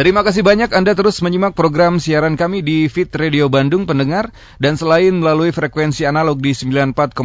[0.00, 4.80] Terima kasih banyak Anda terus menyimak program siaran kami di Fit Radio Bandung pendengar dan
[4.80, 7.20] selain melalui frekuensi analog di 94,8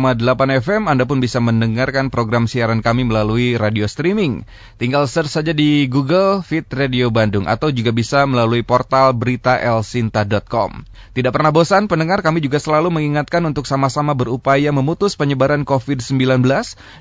[0.60, 4.44] FM Anda pun bisa mendengarkan program siaran kami melalui radio streaming.
[4.76, 10.84] Tinggal search saja di Google Fit Radio Bandung atau juga bisa melalui portal berita elsinta.com.
[11.16, 16.44] Tidak pernah bosan pendengar kami juga selalu mengingatkan untuk sama-sama berupaya memutus penyebaran COVID-19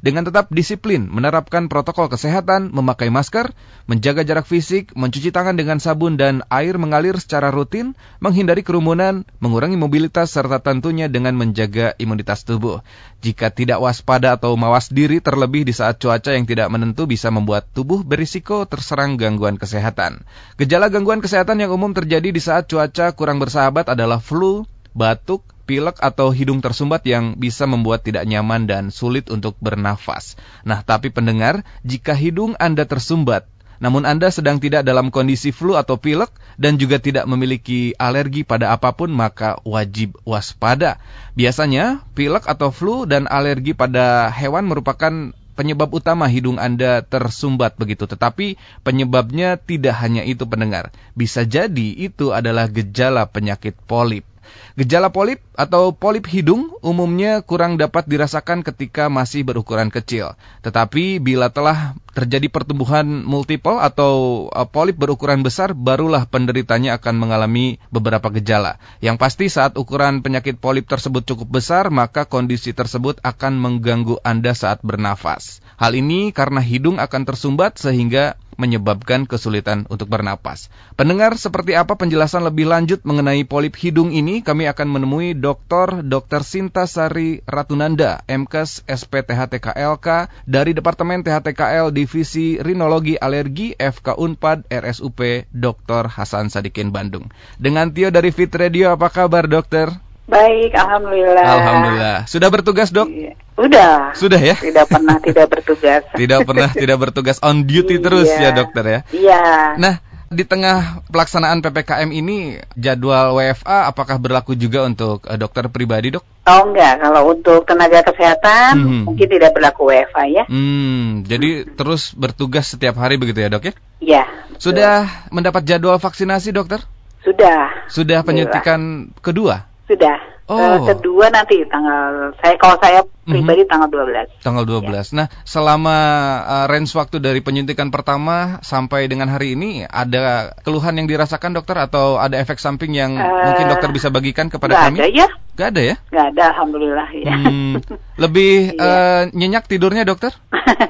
[0.06, 3.50] dengan tetap disiplin menerapkan protokol kesehatan, memakai masker,
[3.90, 10.30] menjaga jarak fisik, mencuci tangan sabun dan air mengalir secara rutin, menghindari kerumunan, mengurangi mobilitas,
[10.30, 12.84] serta tentunya dengan menjaga imunitas tubuh.
[13.24, 17.66] Jika tidak waspada atau mawas diri terlebih di saat cuaca yang tidak menentu bisa membuat
[17.72, 20.28] tubuh berisiko terserang gangguan kesehatan.
[20.60, 25.96] Gejala gangguan kesehatan yang umum terjadi di saat cuaca kurang bersahabat adalah flu, batuk, pilek
[25.98, 30.36] atau hidung tersumbat yang bisa membuat tidak nyaman dan sulit untuk bernafas.
[30.62, 33.48] Nah, tapi pendengar, jika hidung Anda tersumbat,
[33.82, 38.70] namun Anda sedang tidak dalam kondisi flu atau pilek dan juga tidak memiliki alergi pada
[38.74, 41.02] apa pun, maka wajib waspada.
[41.34, 48.10] Biasanya, pilek atau flu dan alergi pada hewan merupakan penyebab utama hidung Anda tersumbat begitu.
[48.10, 50.90] Tetapi penyebabnya tidak hanya itu pendengar.
[51.14, 54.26] Bisa jadi itu adalah gejala penyakit polip.
[54.74, 60.34] Gejala polip atau polip hidung umumnya kurang dapat dirasakan ketika masih berukuran kecil.
[60.66, 67.82] Tetapi bila telah terjadi pertumbuhan multiple atau uh, polip berukuran besar, barulah penderitanya akan mengalami
[67.90, 68.78] beberapa gejala.
[69.02, 74.54] Yang pasti saat ukuran penyakit polip tersebut cukup besar, maka kondisi tersebut akan mengganggu Anda
[74.54, 75.62] saat bernafas.
[75.74, 80.68] Hal ini karena hidung akan tersumbat sehingga menyebabkan kesulitan untuk bernapas.
[80.94, 84.44] Pendengar, seperti apa penjelasan lebih lanjut mengenai polip hidung ini?
[84.44, 86.04] Kami akan menemui Dr.
[86.04, 86.42] Dr.
[86.44, 96.12] Sinta Sari Ratunanda, MKes SPTHTKLK dari Departemen THTKL Divisi Rinologi Alergi FK Unpad RSUP Dr.
[96.12, 97.32] Hasan Sadikin Bandung.
[97.56, 100.03] Dengan Tio dari Fit Radio, apa kabar dokter?
[100.24, 101.44] Baik, alhamdulillah.
[101.44, 102.18] Alhamdulillah.
[102.24, 103.08] Sudah bertugas, Dok?
[103.12, 103.36] Iya.
[103.60, 104.16] Udah.
[104.16, 104.56] Sudah ya?
[104.56, 106.02] Tidak pernah tidak bertugas.
[106.16, 109.00] tidak pernah tidak bertugas on duty terus ya, Dokter ya?
[109.12, 109.44] Iya.
[109.76, 109.94] Nah,
[110.32, 116.24] di tengah pelaksanaan PPKM ini jadwal WFA apakah berlaku juga untuk uh, dokter pribadi, Dok?
[116.44, 119.02] Oh enggak, kalau untuk tenaga kesehatan hmm.
[119.08, 120.44] mungkin tidak berlaku WFA ya.
[120.48, 123.74] Hmm, jadi terus bertugas setiap hari begitu ya, Dok ya?
[124.00, 124.24] Iya.
[124.56, 126.82] Sudah mendapat jadwal vaksinasi, Dokter?
[127.24, 127.88] Sudah.
[127.88, 129.73] Sudah penyuntikan kedua?
[129.88, 130.33] Sudah.
[130.44, 130.60] Oh.
[130.60, 133.32] Uh, kedua nanti tanggal saya kalau saya mhm.
[133.32, 133.72] pribadi mm -hmm.
[133.72, 134.44] tanggal 12.
[134.44, 134.84] Tanggal 12.
[134.84, 135.02] Ya.
[135.16, 135.96] Nah, selama
[136.44, 141.80] uh, range waktu dari penyuntikan pertama sampai dengan hari ini ada keluhan yang dirasakan dokter
[141.80, 144.98] atau ada efek samping yang uh, mungkin dokter bisa bagikan kepada gak kami?
[145.00, 145.28] Ada ya.
[145.54, 145.96] Gak ada ya?
[146.10, 147.30] Gak ada, alhamdulillah ya.
[147.30, 147.78] Hmm,
[148.26, 150.34] lebih uh, nyenyak tidurnya dokter?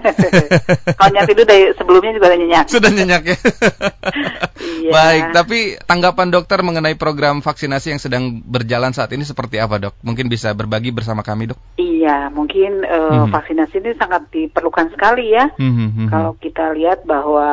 [0.96, 2.64] Kalau nyenyak tidur dari sebelumnya juga udah nyenyak.
[2.72, 3.36] Sudah nyenyak ya.
[4.80, 4.90] iya.
[4.90, 9.94] Baik, tapi tanggapan dokter mengenai program vaksinasi yang sedang berjalan saat ini seperti apa dok?
[10.00, 11.60] Mungkin bisa berbagi bersama kami dok?
[11.76, 13.32] Iya, mungkin uh, hmm.
[13.34, 15.52] vaksinasi ini sangat diperlukan sekali ya.
[15.60, 16.08] Hmm, hmm.
[16.08, 17.44] Kalau kita lihat bahwa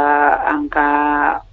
[0.47, 0.89] angka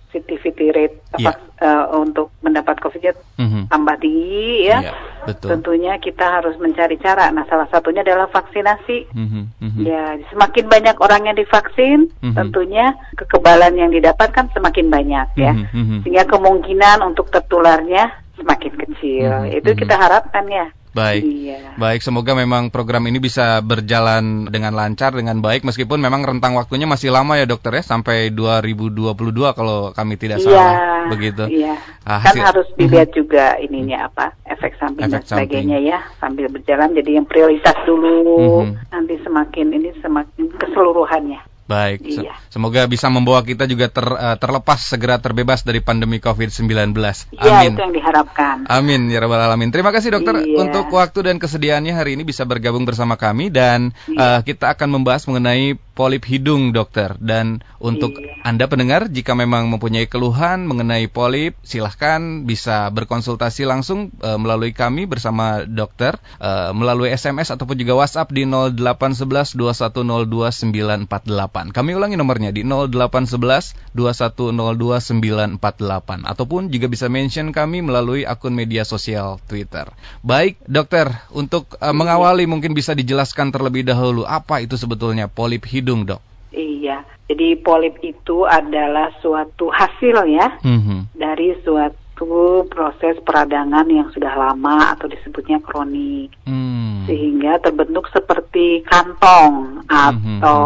[0.09, 1.37] positivity rate yeah.
[1.61, 3.63] uh, untuk mendapat COVID mm-hmm.
[3.69, 4.91] tambah tinggi ya.
[4.91, 4.97] Yeah,
[5.29, 5.49] betul.
[5.53, 7.29] Tentunya kita harus mencari cara.
[7.31, 9.13] Nah, salah satunya adalah vaksinasi.
[9.13, 9.45] Mm-hmm.
[9.61, 9.85] Mm-hmm.
[9.85, 12.35] Ya, semakin banyak orang yang divaksin, mm-hmm.
[12.35, 15.53] tentunya kekebalan yang didapatkan semakin banyak ya.
[15.53, 16.03] Mm-hmm.
[16.03, 19.31] Sehingga kemungkinan untuk tertularnya semakin kecil.
[19.45, 19.59] Mm-hmm.
[19.59, 20.67] Itu kita harapkan ya.
[20.97, 21.23] Baik.
[21.23, 21.79] Iya.
[21.79, 26.89] Baik, semoga memang program ini bisa berjalan dengan lancar dengan baik meskipun memang rentang waktunya
[26.89, 29.15] masih lama ya dokter ya sampai 2022
[29.55, 30.73] kalau kami tidak iya, salah
[31.13, 31.45] begitu.
[31.47, 31.75] Iya.
[32.03, 33.17] Ah, kan harus dilihat mhm.
[33.17, 35.93] juga ininya apa efek samping efek dan sebagainya samping.
[35.93, 38.73] ya sambil berjalan jadi yang prioritas dulu mm -hmm.
[38.91, 41.41] nanti semakin ini semakin keseluruhannya.
[41.69, 42.33] Baik, iya.
[42.49, 46.97] semoga bisa membawa kita juga ter, uh, terlepas segera terbebas dari pandemi COVID-19.
[47.37, 48.65] Iya, itu yang diharapkan.
[48.73, 49.69] Amin ya rabbal alamin.
[49.69, 50.65] Terima kasih dokter iya.
[50.65, 54.41] untuk waktu dan kesediaannya hari ini bisa bergabung bersama kami dan iya.
[54.41, 58.41] uh, kita akan membahas mengenai polip hidung dokter dan untuk iya.
[58.49, 65.05] Anda pendengar jika memang mempunyai keluhan mengenai polip silahkan bisa berkonsultasi langsung uh, melalui kami
[65.05, 71.58] bersama dokter uh, melalui SMS ataupun juga WhatsApp di 0811 2102 948.
[71.75, 78.87] Kami ulangi nomornya di 0811 2102 948 ataupun juga bisa mention kami melalui akun media
[78.87, 79.91] sosial Twitter.
[80.23, 86.07] Baik dokter untuk uh, mengawali mungkin bisa dijelaskan terlebih dahulu apa itu sebetulnya polip hidung
[86.07, 86.23] dok?
[86.49, 91.13] Iya, jadi polip itu adalah suatu hasil ya mm-hmm.
[91.13, 97.05] dari suatu proses peradangan yang sudah lama atau disebutnya kronik, mm.
[97.05, 100.41] sehingga terbentuk seperti kantong mm-hmm.
[100.41, 100.65] atau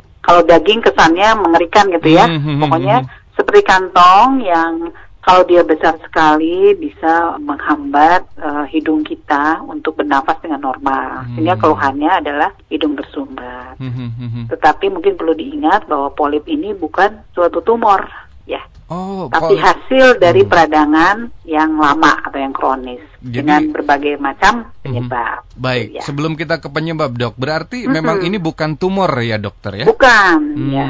[0.00, 0.09] mm-hmm.
[0.20, 2.60] Kalau daging kesannya mengerikan gitu ya, mm-hmm.
[2.60, 2.96] pokoknya
[3.34, 10.64] seperti kantong yang kalau dia besar sekali bisa menghambat uh, hidung kita untuk bernafas dengan
[10.64, 11.28] normal.
[11.28, 11.36] Hmm.
[11.36, 13.76] Sehingga keluhannya adalah hidung bersumbat.
[13.76, 14.44] Hmm, hmm, hmm, hmm.
[14.48, 18.08] Tetapi mungkin perlu diingat bahwa polip ini bukan suatu tumor,
[18.48, 18.62] ya.
[18.90, 20.50] Oh, tapi hasil dari hmm.
[20.50, 21.16] peradangan
[21.46, 24.82] yang lama atau yang kronis Jadi, dengan berbagai macam hmm.
[24.82, 25.38] penyebab.
[25.46, 26.02] Hmm, baik, ya.
[26.02, 27.90] sebelum kita ke penyebab dok, berarti hmm.
[27.94, 29.86] memang ini bukan tumor ya dokter ya?
[29.86, 30.38] Bukan.
[30.58, 30.70] Hmm.
[30.74, 30.86] Ya.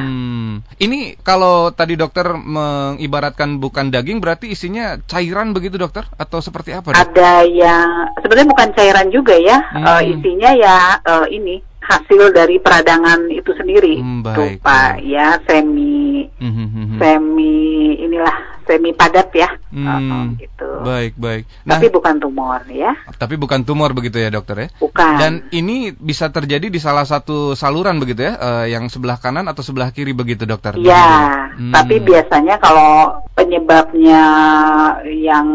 [0.81, 6.97] Ini kalau tadi dokter mengibaratkan bukan daging, berarti isinya cairan begitu dokter atau seperti apa?
[6.97, 7.01] Dok?
[7.05, 9.85] Ada yang sebenarnya bukan cairan juga ya, hmm.
[9.85, 11.61] uh, isinya ya uh, ini
[11.91, 17.57] hasil dari peradangan itu sendiri, hmm, baik, Pak, ya semi hmm, hmm, semi
[18.03, 18.37] inilah
[18.69, 20.69] semi padat ya, hmm, oh, gitu.
[20.85, 21.45] Baik baik.
[21.65, 22.93] Nah, tapi bukan tumor ya.
[23.17, 24.69] Tapi bukan tumor begitu ya dokter ya?
[24.77, 25.15] Bukan.
[25.17, 29.65] Dan ini bisa terjadi di salah satu saluran begitu ya, uh, yang sebelah kanan atau
[29.65, 30.77] sebelah kiri begitu dokter?
[30.77, 31.07] Iya.
[31.57, 31.73] Hmm.
[31.75, 34.23] Tapi biasanya kalau penyebabnya
[35.07, 35.47] yang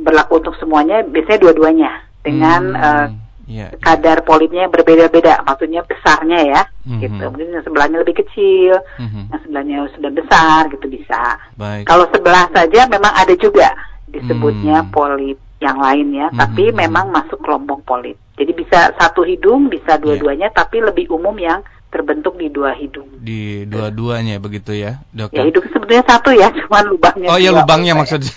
[0.00, 1.90] berlaku untuk semuanya, biasanya dua-duanya
[2.24, 2.80] dengan hmm.
[2.80, 3.06] uh,
[3.46, 3.78] yeah, iya.
[3.80, 7.00] kadar polipnya berbeda-beda, maksudnya besarnya ya, mm-hmm.
[7.00, 7.24] gitu.
[7.30, 9.24] Mungkin yang sebelahnya lebih kecil, mm-hmm.
[9.32, 11.22] yang sebelahnya sudah besar, gitu bisa.
[11.56, 11.84] Baik.
[11.88, 13.68] Kalau sebelah saja memang ada juga
[14.08, 14.90] disebutnya mm.
[14.92, 16.40] polip yang lain ya, mm-hmm.
[16.40, 18.16] tapi memang masuk kelompok polip.
[18.34, 20.02] Jadi bisa satu hidung, bisa iya.
[20.02, 20.56] dua-duanya, yeah.
[20.56, 21.62] tapi lebih umum yang
[21.94, 23.06] terbentuk di dua hidung.
[23.22, 25.30] Di dua-duanya begitu ya, dok?
[25.30, 27.30] Ya hidung sebetulnya satu ya, cuma lubangnya.
[27.30, 28.34] Oh iya lubangnya maksudnya.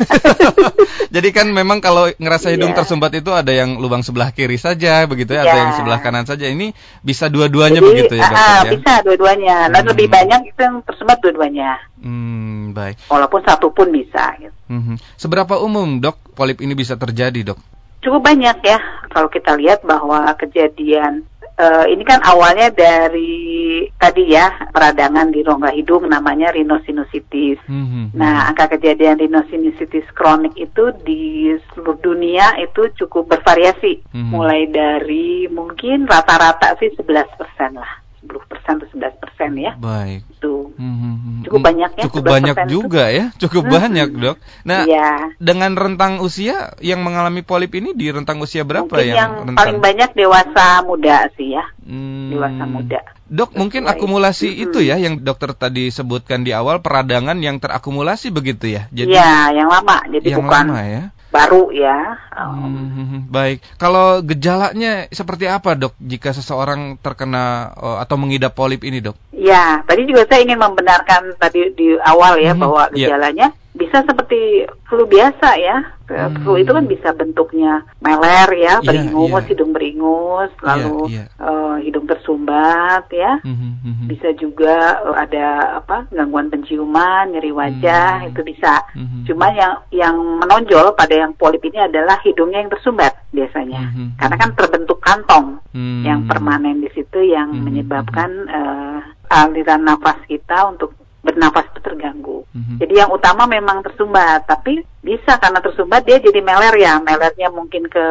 [1.15, 2.86] Jadi kan memang kalau ngerasa hidung yeah.
[2.86, 5.45] tersumbat itu ada yang lubang sebelah kiri saja begitu ya, yeah.
[5.50, 5.63] atau iya.
[5.65, 6.45] yang sebelah kanan saja.
[6.45, 8.38] Ini bisa dua-duanya begitu ya, dok?
[8.38, 8.71] Uh, ya?
[8.77, 9.57] Bisa dua-duanya.
[9.74, 9.92] Dan hmm.
[9.98, 11.81] lebih banyak itu yang tersumbat dua-duanya.
[11.98, 13.09] Hmm, baik.
[13.09, 14.38] Walaupun satu pun bisa.
[14.38, 14.54] Gitu.
[14.69, 15.01] Hmm.
[15.18, 17.59] Seberapa umum dok polip ini bisa terjadi dok?
[18.06, 18.77] Cukup banyak ya.
[19.09, 21.25] Kalau kita lihat bahwa kejadian
[21.57, 27.59] uh, ini kan awalnya dari tadi ya peradangan di rongga hidung namanya rhinosinusitis.
[27.68, 28.15] Mm-hmm.
[28.15, 34.30] Nah, angka kejadian rhinosinusitis kronik itu di seluruh dunia itu cukup bervariasi, mm-hmm.
[34.31, 38.06] mulai dari mungkin rata-rata sih 11% lah.
[38.23, 39.71] 10 persen atau 11 persen ya.
[39.77, 40.21] Baik.
[40.33, 42.03] Itu hmm, cukup banyak ya.
[42.09, 43.17] Cukup banyak juga itu.
[43.17, 43.73] ya, cukup hmm.
[43.77, 44.37] banyak dok.
[44.65, 45.09] Nah, ya.
[45.37, 49.57] dengan rentang usia yang mengalami polip ini di rentang usia berapa mungkin yang, yang rentang?
[49.57, 51.65] paling banyak dewasa muda sih ya.
[51.85, 52.33] Hmm.
[52.33, 52.99] Dewasa muda.
[53.27, 53.59] Dok, Sesuai.
[53.59, 54.63] mungkin akumulasi hmm.
[54.69, 58.87] itu ya yang dokter tadi sebutkan di awal peradangan yang terakumulasi begitu ya.
[58.89, 59.99] Jadi Ya, yang lama.
[60.07, 61.03] Jadi yang bukan lama ya
[61.37, 62.17] baru ya.
[62.33, 63.61] Hmm, baik.
[63.77, 69.13] Kalau gejalanya seperti apa dok jika seseorang terkena uh, atau mengidap polip ini dok?
[69.37, 73.13] Ya, tadi juga saya ingin membenarkan tadi di awal ya hmm, bahwa iya.
[73.13, 75.79] gejalanya yeah bisa seperti flu biasa ya.
[76.07, 76.39] Hmm.
[76.39, 79.47] Flu itu kan bisa bentuknya meler ya, iya, beringus, yeah, yeah.
[79.51, 81.27] hidung beringus, iya, lalu yeah, yeah.
[81.35, 83.39] Uh, hidung tersumbat ya.
[83.43, 84.07] Mm -hmm.
[84.07, 88.29] Bisa juga uh, ada apa gangguan penciuman, nyeri wajah mm -hmm.
[88.31, 88.87] itu bisa.
[88.95, 89.21] Mm -hmm.
[89.27, 94.07] Cuma yang yang menonjol pada yang polip ini adalah hidungnya yang tersumbat biasanya, mm -hmm.
[94.15, 96.01] karena kan terbentuk kantong mm -hmm.
[96.07, 97.65] yang permanen di situ yang mm -hmm.
[97.67, 100.95] menyebabkan uh, aliran nafas kita untuk
[101.27, 102.47] bernafas itu terganggu.
[102.56, 102.77] Mm-hmm.
[102.79, 107.91] Jadi yang utama memang tersumbat, tapi bisa karena tersumbat dia jadi meler ya, melernya mungkin
[107.91, 108.07] ke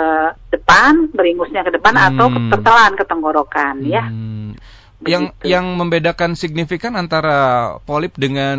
[0.52, 2.04] depan, beringusnya ke depan mm.
[2.12, 3.88] atau tertelan ke tenggorokan mm.
[3.88, 4.04] ya.
[4.96, 5.08] Hmm.
[5.12, 8.58] Yang yang membedakan signifikan antara polip dengan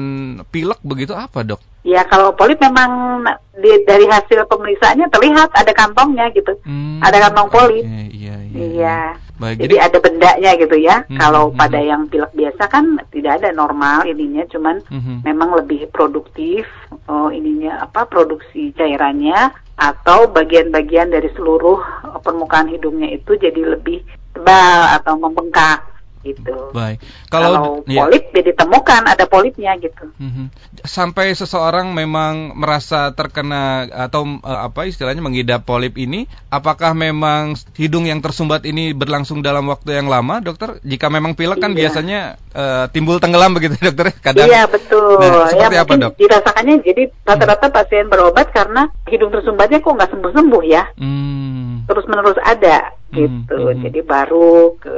[0.54, 1.62] pilek begitu apa, Dok?
[1.81, 3.24] Ya kalau polip memang
[3.56, 7.86] di, dari hasil pemeriksaannya terlihat ada kantongnya gitu, hmm, ada kantong polip.
[7.88, 8.36] Okay, iya.
[8.44, 8.60] iya.
[8.70, 9.00] iya.
[9.38, 10.96] Baik, jadi, jadi ada bendanya gitu ya.
[11.08, 11.89] Hmm, kalau hmm, pada hmm.
[11.89, 15.24] yang pilek biasa kan tidak ada normal ininya, cuman hmm.
[15.24, 16.67] memang lebih produktif
[17.08, 21.79] oh ininya apa produksi cairannya atau bagian-bagian dari seluruh
[22.20, 24.03] permukaan hidungnya itu jadi lebih
[24.36, 25.87] tebal atau membengkak
[26.34, 26.75] gitu.
[26.75, 27.00] Baik.
[27.31, 28.03] Kalau, Kalau ya.
[28.03, 30.12] polip ya ditemukan ada polipnya gitu.
[30.19, 30.46] Mm-hmm.
[30.84, 38.07] Sampai seseorang memang merasa terkena atau uh, apa istilahnya mengidap polip ini, apakah memang hidung
[38.07, 40.84] yang tersumbat ini berlangsung dalam waktu yang lama, dokter?
[40.84, 41.88] Jika memang pilek kan iya.
[41.88, 42.19] biasanya
[42.51, 44.12] uh, timbul tenggelam begitu, dokter?
[44.19, 44.48] Kadang.
[44.48, 45.19] Iya betul.
[45.22, 46.12] Nah, seperti ya, apa dok?
[46.19, 50.84] Dirasakannya jadi rata-rata pasien berobat karena hidung tersumbatnya kok nggak sembuh-sembuh ya.
[51.00, 51.88] Hmm.
[51.88, 53.57] Terus menerus ada gitu.
[53.57, 53.73] Hmm.
[53.75, 53.83] Hmm.
[53.83, 54.97] Jadi baru ke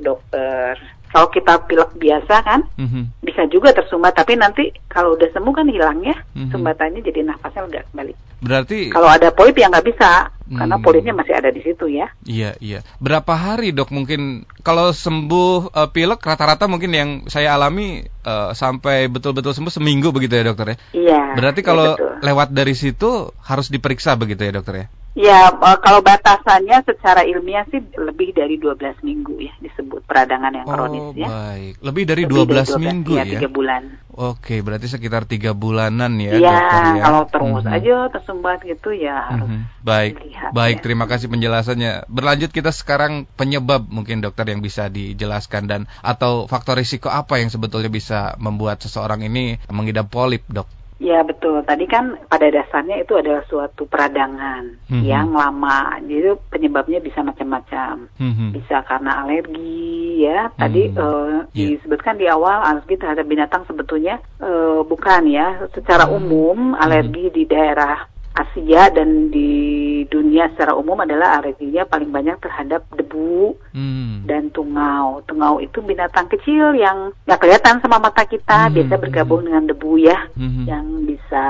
[0.00, 0.76] dokter.
[1.06, 3.24] Kalau kita pilek biasa kan, mm-hmm.
[3.24, 6.52] bisa juga tersumbat, tapi nanti kalau udah sembuh kan hilang ya, mm-hmm.
[6.52, 8.12] sumbatannya jadi nafasnya udah kembali.
[8.42, 10.58] Berarti kalau ada polip ya nggak bisa, mm.
[10.60, 12.12] karena polipnya masih ada di situ ya.
[12.26, 12.84] Iya iya.
[13.00, 19.08] Berapa hari dok mungkin kalau sembuh uh, pilek rata-rata mungkin yang saya alami uh, sampai
[19.08, 20.76] betul-betul sembuh seminggu begitu ya dokter ya?
[20.92, 21.20] Iya.
[21.38, 24.86] Berarti kalau iya lewat dari situ harus diperiksa begitu ya dokter ya?
[25.16, 30.68] Ya, uh, kalau batasannya secara ilmiah sih lebih dari 12 minggu ya disebut peradangan yang
[30.68, 31.28] kronis oh, ya.
[31.32, 31.74] baik.
[31.80, 33.40] Lebih dari lebih 12, dari 12 minggu ya, ya?
[33.40, 33.82] 3 bulan.
[34.16, 37.02] Oke, berarti sekitar tiga bulanan ya, ya dokter ya.
[37.04, 37.76] kalau terus mm -hmm.
[37.76, 39.84] aja tersumbat gitu ya harus mm -hmm.
[39.84, 40.76] Baik, dilihat, baik.
[40.76, 40.82] Ya.
[40.84, 41.92] Terima kasih penjelasannya.
[42.12, 47.48] Berlanjut kita sekarang penyebab mungkin dokter yang bisa dijelaskan dan atau faktor risiko apa yang
[47.48, 50.75] sebetulnya bisa membuat seseorang ini mengidap polip, dok?
[50.96, 51.60] Ya betul.
[51.68, 55.04] Tadi kan pada dasarnya itu adalah suatu peradangan mm -hmm.
[55.04, 56.00] yang lama.
[56.00, 58.08] Jadi penyebabnya bisa macam-macam.
[58.16, 58.48] Mm -hmm.
[58.56, 60.48] Bisa karena alergi ya.
[60.56, 61.04] Tadi mm -hmm.
[61.04, 61.68] uh, yeah.
[61.76, 65.68] disebutkan di awal alergi terhadap binatang sebetulnya uh, bukan ya.
[65.76, 66.18] Secara mm -hmm.
[66.24, 67.36] umum alergi mm -hmm.
[67.36, 67.96] di daerah
[68.36, 74.28] Asia dan di dunia secara umum adalah alerginya paling banyak terhadap debu hmm.
[74.28, 75.24] dan tungau.
[75.24, 78.74] Tungau itu binatang kecil yang nggak kelihatan sama mata kita, hmm.
[78.76, 79.46] biasa bergabung hmm.
[79.48, 80.64] dengan debu ya, hmm.
[80.68, 81.44] yang bisa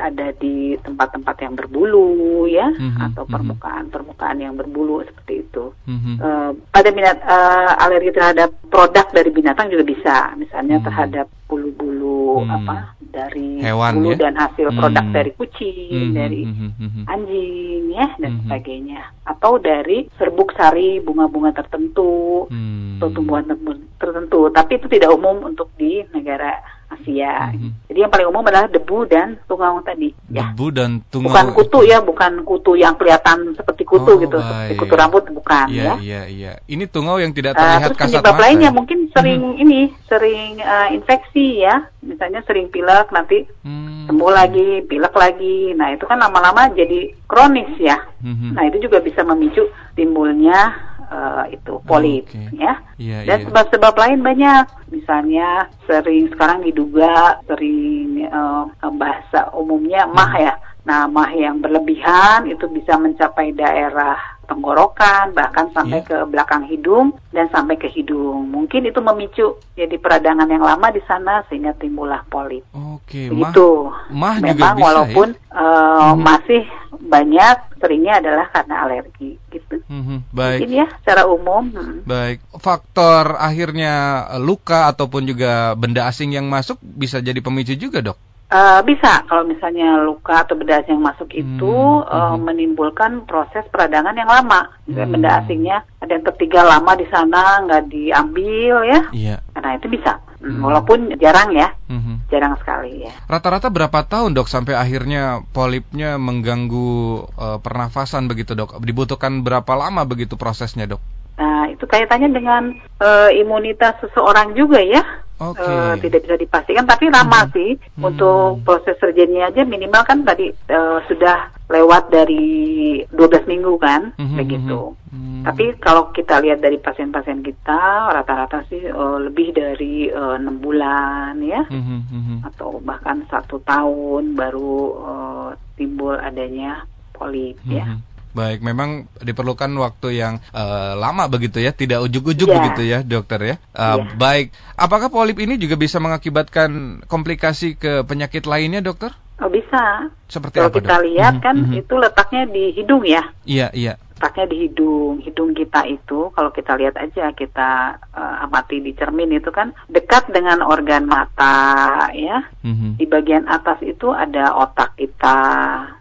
[0.00, 3.12] ada di tempat-tempat yang berbulu ya, hmm.
[3.12, 3.32] atau hmm.
[3.36, 5.64] permukaan-permukaan yang berbulu seperti itu.
[5.84, 6.16] Hmm.
[6.16, 10.86] Uh, pada minat uh, alergi terhadap produk dari binatang juga bisa, misalnya hmm.
[10.88, 12.50] terhadap bulu-bulu hmm.
[12.62, 12.76] apa
[13.10, 14.30] dari Hewan, bulu ya?
[14.30, 15.14] dan hasil produk hmm.
[15.14, 16.16] dari kucing, hmm.
[16.30, 17.04] Dari hmm.
[17.10, 18.40] anjing ya dan hmm.
[18.46, 23.02] sebagainya atau dari serbuk sari bunga-bunga tertentu hmm.
[23.02, 23.50] atau tumbuhan
[23.98, 27.54] tertentu tapi itu tidak umum untuk di negara Asia.
[27.54, 27.70] Mm-hmm.
[27.86, 30.10] Jadi yang paling umum adalah debu dan tungau tadi.
[30.26, 30.50] Ya.
[30.50, 31.30] Debu dan tungau.
[31.30, 34.44] Bukan kutu ya, bukan kutu yang kelihatan seperti kutu oh, gitu, baik.
[34.44, 35.94] seperti kutu rambut bukan ya.
[36.02, 39.62] Iya, iya, Ini tungau yang tidak terlihat uh, terus kasat penyebab lainnya mungkin sering mm-hmm.
[39.62, 39.80] ini,
[40.10, 41.86] sering uh, infeksi ya.
[42.02, 44.10] Misalnya sering pilek nanti mm-hmm.
[44.10, 45.72] sembuh lagi, pilek lagi.
[45.78, 48.02] Nah, itu kan lama-lama jadi kronis ya.
[48.20, 48.50] Mm-hmm.
[48.58, 52.46] Nah, itu juga bisa memicu timbulnya uh, itu polip oh, okay.
[52.56, 52.74] ya.
[52.96, 54.02] Yeah, Dan sebab-sebab yeah.
[54.06, 54.64] lain banyak.
[54.94, 55.48] Misalnya
[55.84, 60.44] sering sekarang diduga sering uh, bahasa umumnya mah hmm.
[60.46, 60.54] ya.
[60.80, 64.16] Nah, mah yang berlebihan itu bisa mencapai daerah
[64.50, 66.08] tenggorokan, bahkan sampai yeah.
[66.10, 68.50] ke belakang hidung dan sampai ke hidung.
[68.50, 69.46] Mungkin itu memicu
[69.78, 72.66] jadi peradangan yang lama di sana sehingga timbullah polip.
[72.74, 73.68] Oke, okay, itu.
[74.10, 75.54] Mah, Memang juga bisa, walaupun ya?
[75.54, 76.18] uh, hmm.
[76.18, 76.62] masih
[76.98, 79.78] banyak seringnya adalah karena alergi gitu.
[79.86, 80.66] Hmm, baik.
[80.66, 81.70] Ini ya secara umum.
[81.70, 82.02] Hmm.
[82.02, 82.42] Baik.
[82.58, 88.29] Faktor akhirnya luka ataupun juga benda asing yang masuk bisa jadi pemicu juga, Dok.
[88.50, 92.50] Uh, bisa kalau misalnya luka atau benda asing yang masuk itu hmm, uh, hmm.
[92.50, 94.74] menimbulkan proses peradangan yang lama.
[94.90, 95.06] Hmm.
[95.06, 99.38] Benda asingnya ada yang tertinggal lama di sana nggak diambil ya, yeah.
[99.54, 100.18] karena itu bisa.
[100.42, 100.50] Hmm.
[100.50, 100.62] hmm.
[100.66, 102.26] Walaupun jarang ya, hmm.
[102.26, 103.14] jarang sekali ya.
[103.30, 108.82] Rata-rata berapa tahun dok sampai akhirnya polipnya mengganggu uh, pernafasan begitu dok?
[108.82, 110.98] Dibutuhkan berapa lama begitu prosesnya dok?
[111.38, 115.06] Nah itu kaitannya dengan uh, imunitas seseorang juga ya
[115.40, 115.64] okay.
[115.64, 117.50] uh, eh, tidak bisa dipastikan tapi lama hmm.
[117.56, 118.04] sih hmm.
[118.04, 124.36] untuk proses surgery aja minimal kan tadi uh, sudah lewat dari 12 minggu kan hmm.
[124.36, 124.92] begitu.
[125.10, 125.42] Hmm.
[125.46, 131.38] Tapi kalau kita lihat dari pasien-pasien kita rata-rata sih uh, lebih dari enam uh, bulan
[131.40, 132.02] ya hmm.
[132.10, 132.38] Hmm.
[132.50, 137.70] atau bahkan satu tahun baru uh, timbul adanya polip hmm.
[137.70, 137.86] ya.
[138.30, 142.56] Baik, memang diperlukan waktu yang uh, lama begitu ya, tidak ujuk-ujuk yeah.
[142.62, 143.56] begitu ya, dokter ya.
[143.74, 144.14] Uh, yeah.
[144.14, 144.46] Baik,
[144.78, 149.10] apakah polip ini juga bisa mengakibatkan komplikasi ke penyakit lainnya, dokter?
[149.40, 150.12] Oh bisa.
[150.28, 151.04] Seperti Kalau apa, kita dok?
[151.10, 151.80] lihat kan mm -hmm.
[151.80, 153.22] itu letaknya di hidung ya.
[153.48, 155.24] Iya, iya letaknya di hidung.
[155.24, 160.28] Hidung kita itu kalau kita lihat aja kita uh, amati di cermin itu kan dekat
[160.28, 162.44] dengan organ mata ya.
[162.60, 163.00] Mm-hmm.
[163.00, 165.40] Di bagian atas itu ada otak kita.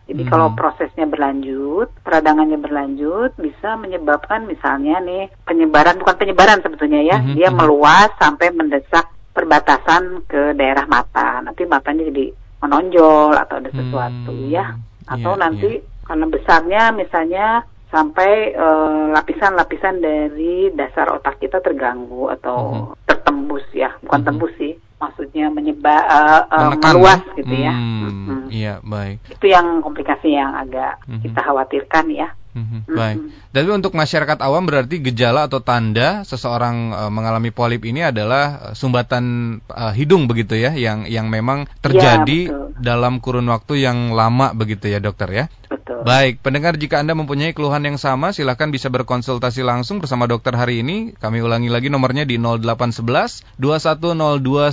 [0.04, 0.28] Jadi mm-hmm.
[0.36, 7.36] kalau prosesnya berlanjut, peradangannya berlanjut bisa menyebabkan misalnya nih penyebaran bukan penyebaran sebetulnya ya, mm-hmm.
[7.40, 7.56] dia mhm.
[7.56, 11.40] meluas sampai mendesak perbatasan ke daerah mata.
[11.40, 14.52] Nanti matanya jadi menonjol atau ada sesuatu mm-hmm.
[14.52, 14.76] ya.
[15.08, 16.04] Atau yeah, nanti yeah.
[16.04, 17.48] karena besarnya misalnya
[17.90, 22.86] sampai eh, lapisan-lapisan uh, dari dasar otak kita terganggu atau mm-hmm.
[22.94, 22.98] -huh.
[23.10, 24.22] tertembus ya, bukan mm-hmm.
[24.22, 24.28] -huh.
[24.30, 27.36] tembus sih, maksudnya menyebar uh, uh, meluas ya?
[27.42, 27.74] gitu ya.
[27.74, 28.42] Hmm, uh -huh.
[28.54, 29.18] Iya baik.
[29.34, 31.18] Itu yang komplikasi yang agak mm-hmm.
[31.18, 31.22] -huh.
[31.26, 32.30] kita khawatirkan ya.
[32.50, 32.82] Mm-hmm.
[32.98, 33.18] Baik.
[33.54, 39.58] Tapi untuk masyarakat awam berarti gejala atau tanda seseorang uh, mengalami polip ini adalah sumbatan
[39.70, 44.90] uh, hidung begitu ya, yang yang memang terjadi ya, dalam kurun waktu yang lama begitu
[44.90, 45.46] ya dokter ya.
[45.70, 45.79] Betul.
[45.90, 50.86] Baik, pendengar jika Anda mempunyai keluhan yang sama silahkan bisa berkonsultasi langsung bersama dokter hari
[50.86, 51.18] ini.
[51.18, 54.70] Kami ulangi lagi nomornya di 0811 2102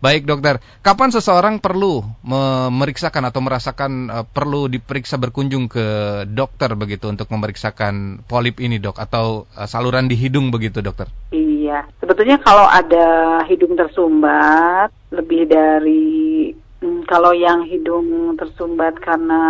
[0.00, 5.86] Baik dokter, kapan seseorang perlu memeriksakan atau merasakan uh, perlu diperiksa berkunjung ke
[6.24, 11.12] dokter begitu untuk memeriksakan polip ini dok atau uh, saluran di hidung begitu dokter?
[11.36, 16.52] Iya, sebetulnya kalau ada hidung tersumbat lebih dari
[16.84, 19.40] Hmm, kalau yang hidung tersumbat karena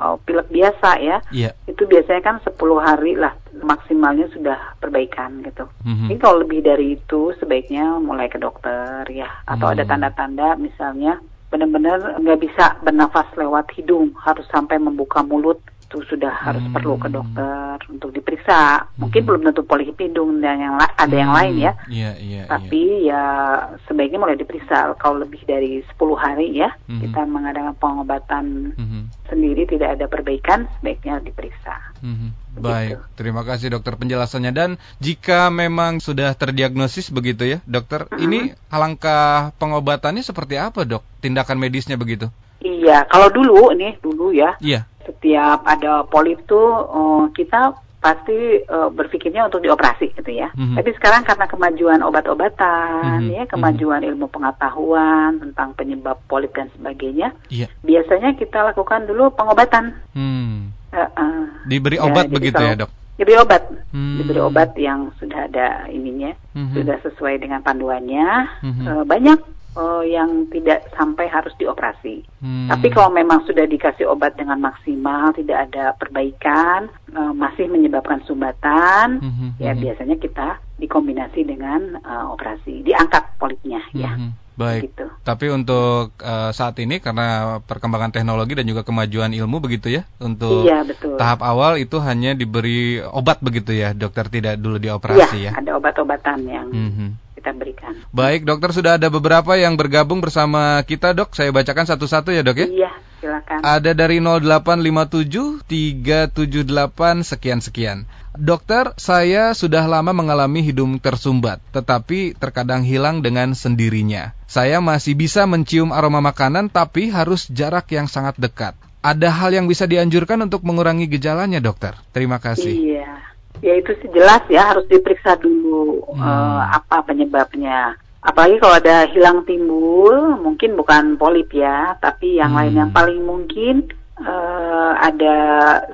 [0.00, 1.52] oh, pilek biasa ya, yeah.
[1.68, 5.68] itu biasanya kan 10 hari lah maksimalnya sudah perbaikan gitu.
[5.84, 6.08] Mm-hmm.
[6.08, 9.72] Jadi kalau lebih dari itu sebaiknya mulai ke dokter ya, atau mm.
[9.76, 11.20] ada tanda-tanda misalnya
[11.52, 16.76] benar-benar nggak bisa bernafas lewat hidung, harus sampai membuka mulut itu sudah harus hmm.
[16.76, 18.92] perlu ke dokter untuk diperiksa.
[19.00, 19.28] Mungkin hmm.
[19.32, 21.22] belum tentu polip hidung dan yang ada hmm.
[21.24, 21.72] yang lain ya.
[21.88, 23.72] Yeah, yeah, Tapi yeah.
[23.72, 24.92] ya sebaiknya mulai diperiksa.
[25.00, 27.00] Kalau lebih dari 10 hari ya, hmm.
[27.08, 29.02] kita mengadakan pengobatan hmm.
[29.32, 31.80] sendiri tidak ada perbaikan, sebaiknya diperiksa.
[32.04, 32.36] Hmm.
[32.58, 38.20] Baik, terima kasih dokter penjelasannya dan jika memang sudah terdiagnosis begitu ya, dokter, hmm.
[38.20, 41.00] ini langkah pengobatannya seperti apa, Dok?
[41.24, 42.28] Tindakan medisnya begitu?
[42.58, 44.58] Iya, kalau dulu ini dulu ya.
[44.58, 50.54] Iya setiap ada polip tuh uh, kita pasti uh, berpikirnya untuk dioperasi gitu ya.
[50.54, 50.76] Mm -hmm.
[50.78, 53.34] Tapi sekarang karena kemajuan obat-obatan, mm -hmm.
[53.34, 54.10] ya kemajuan mm -hmm.
[54.14, 57.66] ilmu pengetahuan tentang penyebab polip dan sebagainya, yeah.
[57.82, 59.98] biasanya kita lakukan dulu pengobatan.
[60.14, 60.70] Hmm.
[60.88, 62.90] Uh, uh, Diberi obat ya, begitu ya dok?
[63.18, 64.16] Diberi obat, hmm.
[64.22, 66.74] diberi obat yang sudah ada ininya, mm -hmm.
[66.78, 68.46] sudah sesuai dengan panduannya.
[68.62, 68.84] Mm -hmm.
[68.86, 69.38] uh, banyak
[69.76, 72.24] uh, yang tidak sampai harus dioperasi.
[72.40, 72.68] Hmm.
[72.70, 79.20] Tapi kalau memang sudah dikasih obat dengan maksimal, tidak ada perbaikan, uh, masih menyebabkan sumbatan,
[79.20, 79.50] hmm.
[79.60, 79.82] ya hmm.
[79.82, 80.48] biasanya kita
[80.78, 84.14] dikombinasi dengan uh, operasi, diangkat polipnya, ya.
[84.14, 84.30] hmm.
[84.32, 84.46] ya.
[84.58, 84.90] Baik.
[84.90, 85.06] Gitu.
[85.22, 90.66] Tapi untuk uh, saat ini karena perkembangan teknologi dan juga kemajuan ilmu begitu ya, untuk
[90.66, 91.14] iya, betul.
[91.14, 95.62] tahap awal itu hanya diberi obat begitu ya, dokter tidak dulu dioperasi iya, ya.
[95.62, 96.68] Ada obat-obatan yang.
[96.74, 97.92] -hmm kita berikan.
[98.12, 101.32] Baik, dokter sudah ada beberapa yang bergabung bersama kita, dok.
[101.32, 102.68] Saya bacakan satu-satu ya, dok ya.
[102.68, 102.92] Iya,
[103.24, 103.58] silakan.
[103.64, 107.98] Ada dari 0857 378 sekian sekian.
[108.36, 114.36] Dokter, saya sudah lama mengalami hidung tersumbat, tetapi terkadang hilang dengan sendirinya.
[114.44, 118.76] Saya masih bisa mencium aroma makanan, tapi harus jarak yang sangat dekat.
[119.00, 121.96] Ada hal yang bisa dianjurkan untuk mengurangi gejalanya, dokter?
[122.12, 122.76] Terima kasih.
[122.76, 123.27] Iya
[123.58, 126.22] ya itu sih jelas ya harus diperiksa dulu hmm.
[126.22, 127.98] uh, apa penyebabnya.
[128.18, 132.58] Apalagi kalau ada hilang timbul, mungkin bukan polip ya, tapi yang hmm.
[132.58, 133.88] lain yang paling mungkin
[134.18, 135.36] uh, ada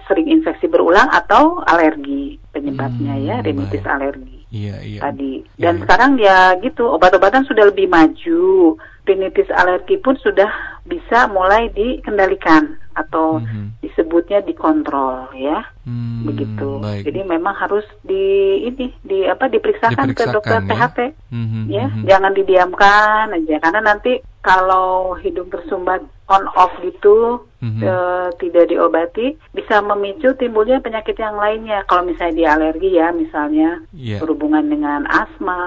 [0.09, 4.41] sering infeksi berulang atau alergi penyebabnya hmm, ya, rinitis alergi.
[4.55, 5.01] Iya, iya.
[5.05, 5.33] Tadi.
[5.61, 5.81] Dan iya.
[5.85, 8.79] sekarang ya gitu, obat-obatan sudah lebih maju.
[9.05, 10.49] Rinitis alergi pun sudah
[10.89, 13.83] bisa mulai dikendalikan atau mm-hmm.
[13.83, 17.03] disebutnya dikontrol ya hmm, begitu baik.
[17.07, 20.69] jadi memang harus di ini di apa diperiksakan, diperiksakan ke dokter ya?
[20.71, 20.99] THT
[21.31, 22.05] mm-hmm, ya mm-hmm.
[22.07, 24.13] jangan didiamkan aja karena nanti
[24.45, 27.81] kalau hidung tersumbat on off gitu mm-hmm.
[27.85, 27.93] e,
[28.41, 34.21] tidak diobati bisa memicu timbulnya penyakit yang lainnya kalau misalnya dia alergi ya misalnya yeah.
[34.21, 35.61] berhubungan dengan asma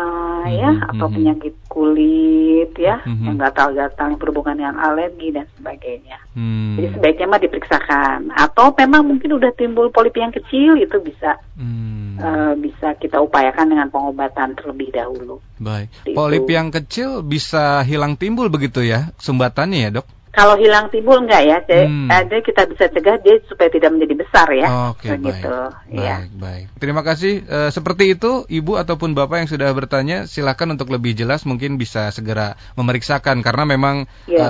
[0.46, 0.58] mm-hmm.
[0.58, 1.18] ya atau mm-hmm.
[1.18, 3.26] penyakit kulit ya mm-hmm.
[3.30, 6.74] yang gatal-gatal yang berhubungan dengan alergi dan sebagainya mm.
[6.82, 12.18] jadi sebaiknya mah diperiksakan atau memang mungkin udah timbul polip yang kecil itu bisa hmm.
[12.18, 15.42] uh, bisa kita upayakan dengan pengobatan terlebih dahulu.
[15.58, 15.90] Baik.
[16.13, 20.08] Polip yang kecil bisa hilang timbul begitu ya sumbatannya ya dok?
[20.38, 22.13] Kalau hilang timbul enggak ya, jadi, hmm.
[22.13, 24.93] jadi kita bisa cegah dia supaya tidak menjadi besar ya.
[24.93, 25.41] Oke, okay, baik.
[25.89, 26.21] Ya.
[26.21, 26.65] Baik, baik.
[26.78, 27.41] Terima kasih.
[27.41, 32.13] E, seperti itu, Ibu ataupun Bapak yang sudah bertanya, silakan untuk lebih jelas mungkin bisa
[32.13, 34.50] segera memeriksakan karena memang ya, e,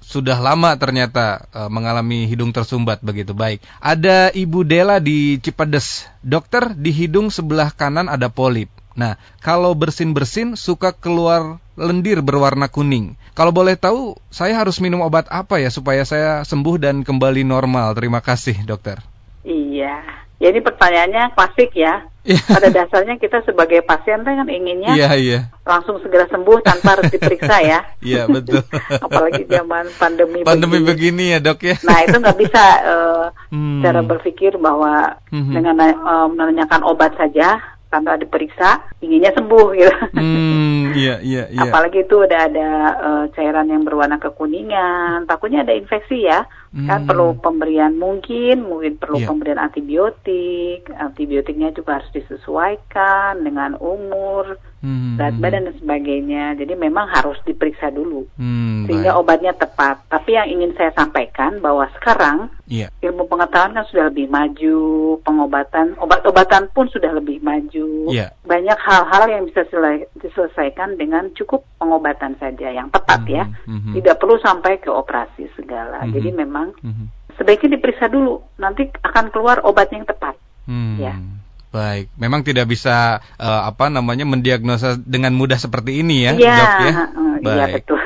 [0.00, 3.36] sudah lama ternyata e, mengalami hidung tersumbat begitu.
[3.36, 3.60] Baik.
[3.84, 6.08] Ada Ibu Dela di Cipedes.
[6.24, 8.72] Dokter, di hidung sebelah kanan ada polip.
[8.96, 13.14] Nah, kalau bersin-bersin suka keluar lendir berwarna kuning.
[13.36, 17.92] Kalau boleh tahu, saya harus minum obat apa ya supaya saya sembuh dan kembali normal?
[17.92, 19.04] Terima kasih, dokter.
[19.44, 20.00] Iya.
[20.36, 22.08] Ya ini pertanyaannya klasik ya.
[22.26, 22.42] Iya.
[22.42, 25.40] Pada dasarnya kita sebagai pasien kan inginnya iya, iya.
[25.62, 27.80] langsung segera sembuh tanpa harus diperiksa ya.
[28.04, 28.66] Iya betul.
[29.06, 30.42] Apalagi zaman pandemi.
[30.42, 31.76] Pandemi begini, begini ya dok ya.
[31.86, 33.80] Nah itu nggak bisa uh, hmm.
[33.80, 35.52] cara berpikir bahwa hmm.
[35.54, 39.94] dengan uh, menanyakan obat saja tanpa diperiksa inginnya sembuh gitu.
[40.16, 41.70] Hmm, iya iya iya.
[41.70, 46.44] Apalagi itu udah ada uh, cairan yang berwarna kekuningan, takutnya ada infeksi ya.
[46.74, 46.88] Kan hmm.
[46.88, 49.28] Kan perlu pemberian mungkin mungkin perlu yeah.
[49.30, 50.88] pemberian antibiotik.
[50.92, 55.18] Antibiotiknya juga harus disesuaikan dengan umur hmm.
[55.18, 56.44] berat badan dan sebagainya.
[56.54, 59.20] Jadi memang harus diperiksa dulu hmm, sehingga baik.
[59.20, 60.06] obatnya tepat.
[60.06, 62.90] Tapi yang ingin saya sampaikan bahwa sekarang yeah.
[63.02, 64.78] ilmu pengetahuan kan sudah lebih maju,
[65.26, 68.14] pengobatan obat-obatan pun sudah lebih maju.
[68.14, 68.30] Yeah.
[68.46, 69.66] Banyak hal-hal yang bisa
[70.22, 73.34] diselesaikan dengan cukup pengobatan saja yang tepat hmm.
[73.34, 73.44] ya.
[73.66, 73.94] Hmm.
[73.98, 76.06] Tidak perlu sampai ke operasi segala.
[76.06, 76.14] Hmm.
[76.14, 77.34] Jadi memang hmm.
[77.34, 78.38] sebaiknya diperiksa dulu.
[78.62, 80.38] Nanti akan keluar obat yang tepat.
[80.66, 80.98] Hmm.
[80.98, 81.14] Ya.
[81.76, 86.72] Baik, memang tidak bisa uh, apa namanya mendiagnosa dengan mudah seperti ini ya, ya dok
[86.80, 86.92] ya.
[87.12, 88.00] Uh, iya betul.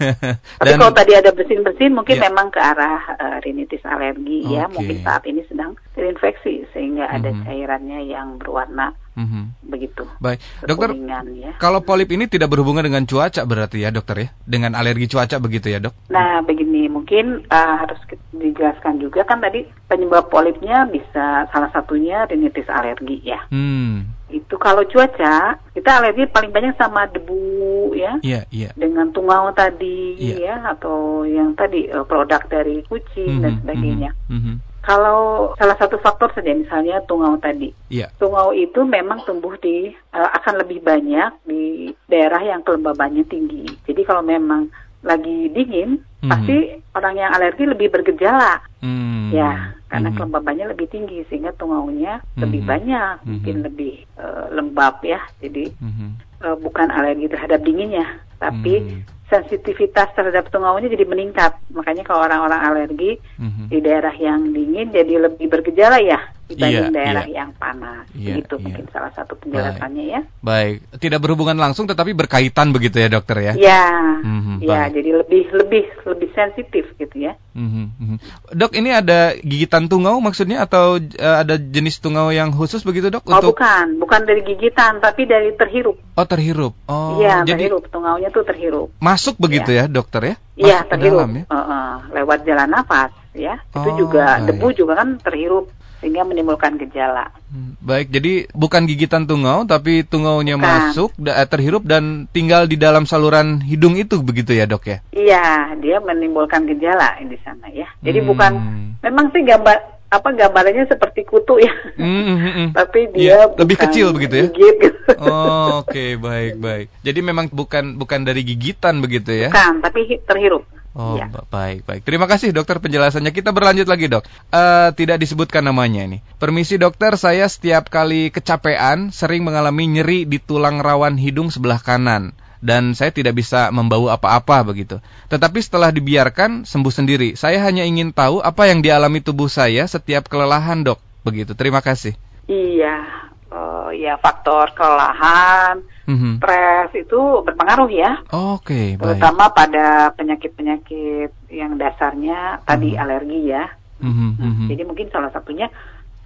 [0.60, 2.28] Tapi Dan, kalau tadi ada bersin-bersin, mungkin ya.
[2.28, 4.60] memang ke arah uh, rinitis alergi okay.
[4.60, 4.64] ya.
[4.68, 7.46] Mungkin saat ini sedang terinfeksi sehingga ada mm -hmm.
[7.48, 9.72] cairannya yang berwarna Mm-hmm.
[9.72, 10.04] Begitu.
[10.20, 10.92] Baik, dokter.
[11.40, 11.56] Ya.
[11.56, 14.28] Kalau polip ini tidak berhubungan dengan cuaca berarti ya, dokter ya?
[14.44, 15.96] Dengan alergi cuaca begitu ya, dok?
[16.12, 17.96] Nah, begini, mungkin uh, harus
[18.38, 23.40] dijelaskan juga kan tadi penyebab polipnya bisa salah satunya rinitis alergi ya.
[23.50, 24.16] Hmm.
[24.26, 28.18] Itu kalau cuaca, kita alergi paling banyak sama debu ya.
[28.20, 28.62] Iya, yeah, iya.
[28.68, 28.72] Yeah.
[28.74, 30.38] Dengan tungau tadi yeah.
[30.42, 34.10] ya atau yang tadi uh, produk dari kucing mm-hmm, dan sebagainya.
[34.26, 34.38] Mm-hmm.
[34.38, 34.56] mm-hmm.
[34.86, 38.06] Kalau salah satu faktor saja misalnya tungau tadi, yeah.
[38.22, 43.66] tungau itu memang tumbuh di uh, akan lebih banyak di daerah yang kelembabannya tinggi.
[43.82, 44.70] Jadi kalau memang
[45.02, 46.32] lagi dingin, hmm.
[46.34, 46.58] pasti
[46.98, 49.30] orang yang alergi lebih bergejala, hmm.
[49.30, 50.16] ya karena hmm.
[50.18, 52.42] kelembabannya lebih tinggi sehingga tungaunya hmm.
[52.42, 53.26] lebih banyak, hmm.
[53.30, 55.22] mungkin lebih uh, lembab ya.
[55.38, 56.42] Jadi hmm.
[56.42, 61.58] uh, bukan alergi terhadap dinginnya, tapi hmm sensitivitas terhadap tungaunya jadi meningkat.
[61.74, 63.66] Makanya kalau orang-orang alergi mm-hmm.
[63.74, 67.36] di daerah yang dingin jadi lebih bergejala ya dibanding yeah, daerah yeah.
[67.42, 68.06] yang panas.
[68.14, 68.62] Yeah, itu yeah.
[68.62, 70.14] mungkin salah satu penjelasannya baik.
[70.14, 70.20] ya.
[70.46, 73.52] Baik, tidak berhubungan langsung tetapi berkaitan begitu ya dokter ya?
[73.58, 73.86] Ya,
[74.22, 77.34] mm-hmm, ya jadi lebih lebih lebih sensitif gitu ya.
[77.58, 78.16] Mm-hmm.
[78.54, 83.26] Dok, ini ada gigitan tungau maksudnya atau uh, ada jenis tungau yang khusus begitu dok?
[83.26, 83.58] Oh untuk...
[83.58, 85.98] bukan, bukan dari gigitan tapi dari terhirup.
[86.14, 86.78] Oh terhirup.
[86.86, 87.18] Oh.
[87.18, 87.66] Iya jadi...
[87.66, 88.94] terhirup, tungaunya tuh terhirup.
[89.02, 90.34] Masuk begitu ya, ya dokter ya?
[90.54, 91.26] Iya terhirup.
[91.26, 91.44] ya?
[91.50, 93.58] uh, uh, lewat jalan nafas ya.
[93.74, 94.46] Itu oh, juga baik.
[94.54, 95.66] debu juga kan terhirup
[96.00, 97.32] sehingga menimbulkan gejala.
[97.48, 100.66] Hmm, baik, jadi bukan gigitan tungau tapi tungaunya bukan.
[100.92, 104.98] masuk eh, terhirup dan tinggal di dalam saluran hidung itu begitu ya, Dok ya?
[105.16, 107.88] Iya, dia menimbulkan gejala di sana ya.
[108.04, 108.28] Jadi hmm.
[108.28, 108.52] bukan
[109.00, 112.68] memang sih gambar apa gambarnya seperti kutu ya, mm, mm, mm.
[112.78, 114.46] tapi dia yeah, lebih kecil begitu ya.
[114.54, 114.94] Gigit.
[115.16, 116.86] Oh, Oke, okay, baik baik.
[117.00, 119.48] Jadi memang bukan bukan dari gigitan begitu ya?
[119.50, 120.66] Bukan, tapi terhirup.
[120.96, 121.28] Oh ya.
[121.28, 122.08] baik baik.
[122.08, 123.28] Terima kasih dokter penjelasannya.
[123.28, 124.24] Kita berlanjut lagi dok.
[124.48, 126.24] Uh, tidak disebutkan namanya ini.
[126.40, 132.32] Permisi dokter, saya setiap kali kecapean sering mengalami nyeri di tulang rawan hidung sebelah kanan
[132.64, 134.96] dan saya tidak bisa membawa apa-apa begitu.
[135.28, 137.36] Tetapi setelah dibiarkan sembuh sendiri.
[137.36, 140.96] Saya hanya ingin tahu apa yang dialami tubuh saya setiap kelelahan dok.
[141.28, 141.52] Begitu.
[141.52, 142.16] Terima kasih.
[142.46, 143.04] Iya,
[143.50, 146.32] uh, ya faktor kelelahan, mm-hmm.
[146.38, 148.20] stres itu berpengaruh ya.
[148.32, 152.66] Oke, okay, Terutama pada penyakit-penyakit yang dasarnya mm-hmm.
[152.68, 153.64] tadi alergi ya.
[154.04, 154.30] Mm-hmm.
[154.36, 154.66] Mm-hmm.
[154.68, 155.72] Jadi mungkin salah satunya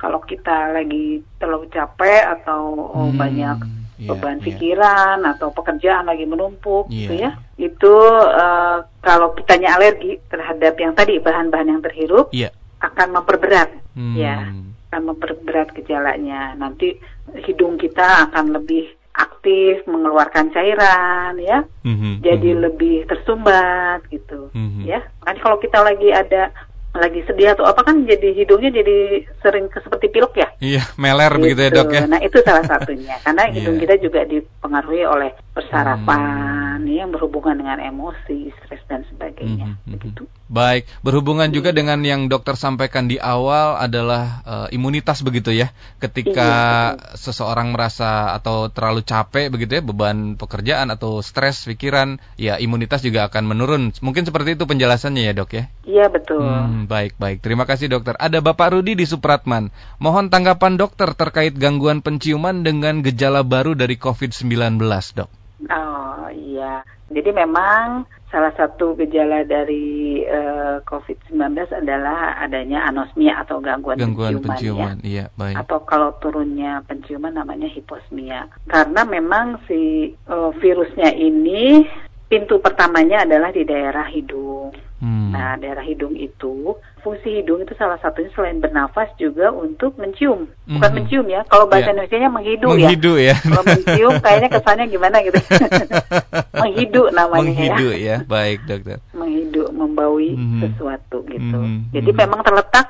[0.00, 3.58] kalau kita lagi terlalu capek atau oh, mm, banyak
[4.00, 4.44] yeah, beban yeah.
[4.48, 6.98] pikiran atau pekerjaan lagi menumpuk yeah.
[7.04, 7.30] gitu ya.
[7.60, 12.48] Itu uh, kalau kitanya alergi terhadap yang tadi bahan-bahan yang terhirup yeah.
[12.80, 14.16] akan memperberat mm.
[14.16, 14.48] ya
[14.90, 16.58] akan memperberat gejalanya.
[16.58, 16.98] Nanti
[17.46, 21.62] hidung kita akan lebih aktif mengeluarkan cairan ya.
[21.86, 22.12] Mm-hmm.
[22.26, 22.64] Jadi mm-hmm.
[22.66, 24.84] lebih tersumbat gitu mm-hmm.
[24.90, 25.06] ya.
[25.22, 26.50] Kan kalau kita lagi ada
[26.90, 30.48] lagi sedih atau apa kan jadi hidungnya jadi sering ke seperti pilek ya.
[30.58, 31.42] Iya, meler gitu.
[31.46, 32.02] begitu ya, Dok ya.
[32.10, 33.54] Nah, itu salah satunya karena iya.
[33.54, 36.90] hidung kita juga dipengaruhi oleh persarapan hmm.
[36.90, 39.78] yang berhubungan dengan emosi, stres dan sebagainya.
[39.78, 39.92] Hmm.
[39.98, 40.26] Begitu.
[40.50, 45.70] Baik, berhubungan juga dengan yang dokter sampaikan di awal adalah uh, imunitas begitu ya.
[46.02, 52.58] Ketika iya, seseorang merasa atau terlalu capek begitu ya, beban pekerjaan atau stres pikiran, ya
[52.58, 53.94] imunitas juga akan menurun.
[54.02, 55.64] Mungkin seperti itu penjelasannya ya, Dok ya.
[55.86, 56.42] Iya, betul.
[56.42, 57.42] Hmm, baik, baik.
[57.42, 58.14] Terima kasih, Dokter.
[58.16, 59.72] Ada Bapak Rudi di Supratman.
[59.98, 64.78] Mohon tanggapan dokter terkait gangguan penciuman dengan gejala baru dari COVID-19,
[65.16, 65.30] Dok.
[65.68, 66.80] Oh, iya.
[67.10, 74.54] Jadi memang salah satu gejala dari uh, COVID-19 adalah adanya anosmia atau gangguan, gangguan penciuman,
[74.54, 75.10] penciuman ya.
[75.10, 75.56] iya, baik.
[75.58, 78.46] Atau kalau turunnya penciuman namanya hiposmia.
[78.70, 81.82] Karena memang si uh, virusnya ini
[82.30, 84.70] pintu pertamanya adalah di daerah hidung.
[85.00, 85.32] Hmm.
[85.32, 90.44] Nah, daerah hidung itu, fungsi hidung itu salah satunya selain bernafas juga untuk mencium.
[90.68, 90.96] Bukan hmm.
[91.00, 91.92] mencium ya, kalau bahasa yeah.
[91.96, 93.32] Indonesia menghidu, menghidu ya.
[93.32, 93.34] ya.
[93.40, 95.40] Kalau mencium kayaknya kesannya gimana gitu.
[96.62, 97.98] menghidu namanya menghidu, ya.
[97.98, 98.16] ya.
[98.28, 99.00] Baik, dokter.
[99.16, 100.60] Menghidu, membaui hmm.
[100.68, 101.58] sesuatu gitu.
[101.58, 101.88] Hmm.
[101.96, 102.20] Jadi hmm.
[102.20, 102.86] memang terletak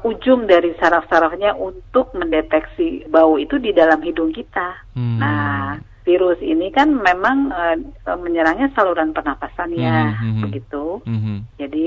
[0.00, 4.80] ujung dari saraf-sarafnya untuk mendeteksi bau itu di dalam hidung kita.
[4.96, 5.20] Hmm.
[5.20, 7.76] Nah, virus ini kan memang uh,
[8.16, 10.42] menyerangnya saluran pernapasannya mm -hmm.
[10.48, 10.84] begitu.
[11.04, 11.38] Mm -hmm.
[11.60, 11.84] Jadi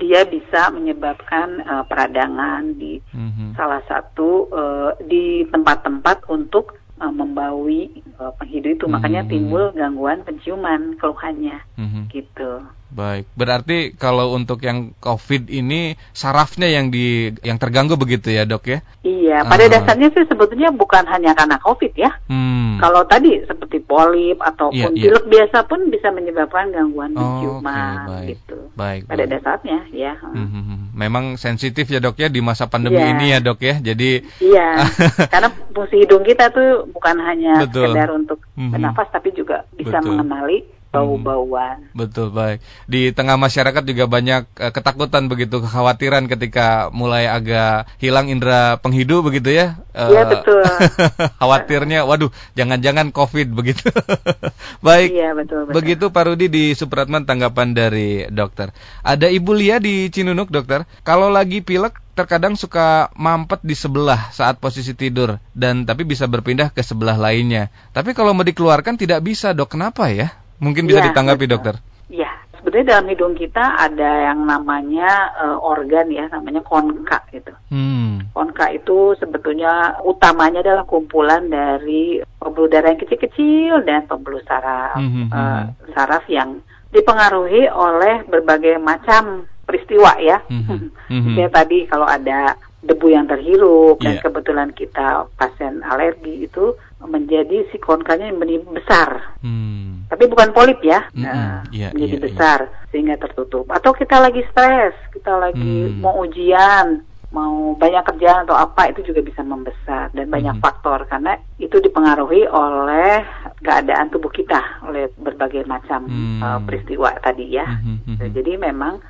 [0.00, 3.48] dia bisa menyebabkan uh, peradangan di mm -hmm.
[3.56, 8.84] salah satu uh, di tempat-tempat untuk uh, membaui uh, penghidu itu.
[8.84, 8.94] Mm -hmm.
[9.00, 12.02] Makanya timbul gangguan penciuman keluhannya mm -hmm.
[12.12, 12.52] gitu.
[12.94, 18.70] Baik, berarti kalau untuk yang COVID ini sarafnya yang di yang terganggu begitu ya dok
[18.70, 18.86] ya?
[19.02, 19.70] Iya, pada uh.
[19.74, 22.14] dasarnya sih sebetulnya bukan hanya karena COVID ya.
[22.30, 22.78] Hmm.
[22.78, 25.32] Kalau tadi seperti polip ataupun yeah, pilek yeah.
[25.34, 28.58] biasa pun bisa menyebabkan gangguan penciuman oh, okay, gitu.
[28.78, 29.00] Baik.
[29.10, 29.32] Pada baik.
[29.34, 30.14] dasarnya ya.
[30.22, 30.80] Hmm, hmm, hmm.
[30.94, 33.10] Memang sensitif ya dok ya di masa pandemi yeah.
[33.10, 33.74] ini ya dok ya.
[33.82, 34.22] Jadi.
[34.38, 34.86] Iya.
[35.34, 37.90] karena fungsi hidung kita tuh bukan hanya Betul.
[37.90, 38.70] sekedar untuk hmm.
[38.70, 40.14] bernafas tapi juga bisa Betul.
[40.14, 40.58] mengenali
[40.94, 41.76] bau-bauan.
[41.90, 42.62] Hmm, betul baik.
[42.86, 49.26] Di tengah masyarakat juga banyak uh, ketakutan begitu, kekhawatiran ketika mulai agak hilang indera penghidu
[49.26, 49.74] begitu ya.
[49.94, 50.62] Iya uh, betul.
[51.42, 53.90] khawatirnya, waduh, jangan-jangan COVID begitu.
[54.86, 55.10] baik.
[55.10, 55.74] Iya betul, betul.
[55.74, 58.70] Begitu Pak Rudi di Supratman tanggapan dari dokter.
[59.02, 60.86] Ada Ibu Lia di Cinunuk dokter.
[61.02, 66.70] Kalau lagi pilek terkadang suka mampet di sebelah saat posisi tidur dan tapi bisa berpindah
[66.70, 67.68] ke sebelah lainnya.
[67.90, 69.74] Tapi kalau mau dikeluarkan tidak bisa, Dok.
[69.74, 70.43] Kenapa ya?
[70.62, 71.52] Mungkin bisa ya, ditanggapi betul.
[71.56, 71.74] dokter.
[72.12, 77.52] Iya, sebenarnya dalam hidung kita ada yang namanya uh, organ ya, namanya konka gitu.
[77.72, 78.24] Hmm.
[78.32, 85.32] Konka itu sebetulnya utamanya adalah kumpulan dari pembuluh darah yang kecil-kecil dan pembuluh saraf, hmm,
[85.32, 86.60] uh, saraf yang
[86.94, 90.38] dipengaruhi oleh berbagai macam peristiwa ya.
[90.46, 90.92] Hmm.
[91.08, 91.34] Hmm.
[91.40, 94.04] ya tadi kalau ada debu yang terhirup yeah.
[94.04, 94.22] dan iya.
[94.22, 95.06] kebetulan kita
[95.40, 99.10] pasien alergi itu menjadi si konkanya menjadi besar.
[99.44, 100.04] Hmm.
[100.08, 101.24] Tapi bukan polip ya, mm -hmm.
[101.24, 102.88] nah, yeah, menjadi yeah, besar yeah.
[102.92, 103.66] sehingga tertutup.
[103.72, 106.00] Atau kita lagi stres, kita lagi hmm.
[106.04, 107.02] mau ujian,
[107.34, 110.62] mau banyak kerjaan atau apa itu juga bisa membesar dan banyak hmm.
[110.62, 113.26] faktor karena itu dipengaruhi oleh
[113.58, 116.38] keadaan tubuh kita oleh berbagai macam hmm.
[116.38, 117.66] uh, peristiwa tadi ya.
[117.66, 117.98] Hmm.
[118.06, 118.30] Hmm.
[118.30, 119.02] Jadi memang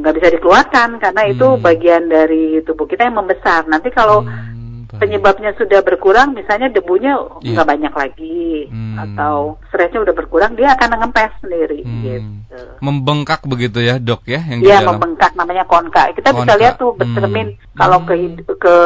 [0.00, 1.32] nggak e, bisa dikeluarkan karena hmm.
[1.32, 3.64] itu bagian dari tubuh kita yang membesar.
[3.66, 4.56] Nanti kalau hmm,
[4.96, 7.52] penyebabnya sudah berkurang, misalnya debunya iya.
[7.52, 7.72] nggak yeah.
[7.76, 8.96] banyak lagi hmm.
[8.96, 11.80] atau stresnya udah berkurang, dia akan ngempes sendiri.
[11.84, 12.02] Hmm.
[12.02, 12.58] Gitu.
[12.80, 14.40] Membengkak begitu ya dok ya?
[14.40, 16.12] Yang Iya membengkak namanya konka.
[16.16, 16.40] Kita konka.
[16.44, 17.76] bisa lihat tuh bercermin hmm.
[17.76, 18.14] kalau ke
[18.56, 18.76] ke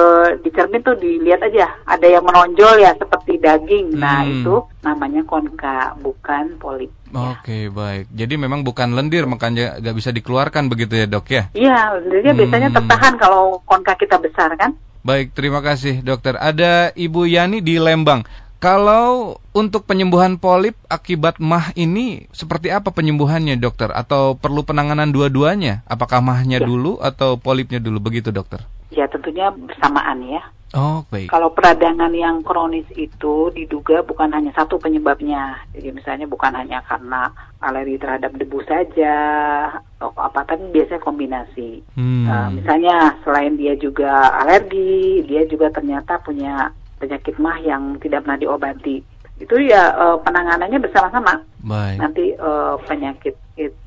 [0.42, 3.94] di cermin tuh dilihat aja ada yang menonjol ya seperti daging.
[3.96, 4.26] Nah, hmm.
[4.26, 6.90] Nah itu namanya konka bukan polip.
[7.10, 8.06] Oke okay, baik.
[8.14, 11.42] Jadi memang bukan lendir makanya nggak bisa dikeluarkan begitu ya dok ya?
[11.54, 12.40] Iya lendirnya hmm.
[12.40, 14.78] biasanya tertahan kalau konka kita besar kan.
[15.02, 16.38] Baik terima kasih dokter.
[16.38, 18.22] Ada Ibu Yani di Lembang.
[18.60, 23.88] Kalau untuk penyembuhan polip akibat mah ini seperti apa penyembuhannya dokter?
[23.88, 25.80] Atau perlu penanganan dua-duanya?
[25.88, 26.68] Apakah mahnya ya.
[26.68, 28.60] dulu atau polipnya dulu begitu dokter?
[28.90, 30.42] Ya tentunya bersamaan ya.
[30.70, 31.26] Oh, baik.
[31.34, 35.58] Kalau peradangan yang kronis itu diduga bukan hanya satu penyebabnya.
[35.74, 37.26] Jadi misalnya bukan hanya karena
[37.58, 39.16] alergi terhadap debu saja
[39.98, 41.82] atau apa, tapi biasanya kombinasi.
[41.98, 42.22] Hmm.
[42.30, 46.70] Uh, misalnya selain dia juga alergi, dia juga ternyata punya
[47.02, 49.02] penyakit mah yang tidak pernah diobati.
[49.42, 51.42] Itu ya uh, penanganannya bersama-sama.
[51.66, 51.98] Baik.
[51.98, 53.34] Nanti uh, penyakit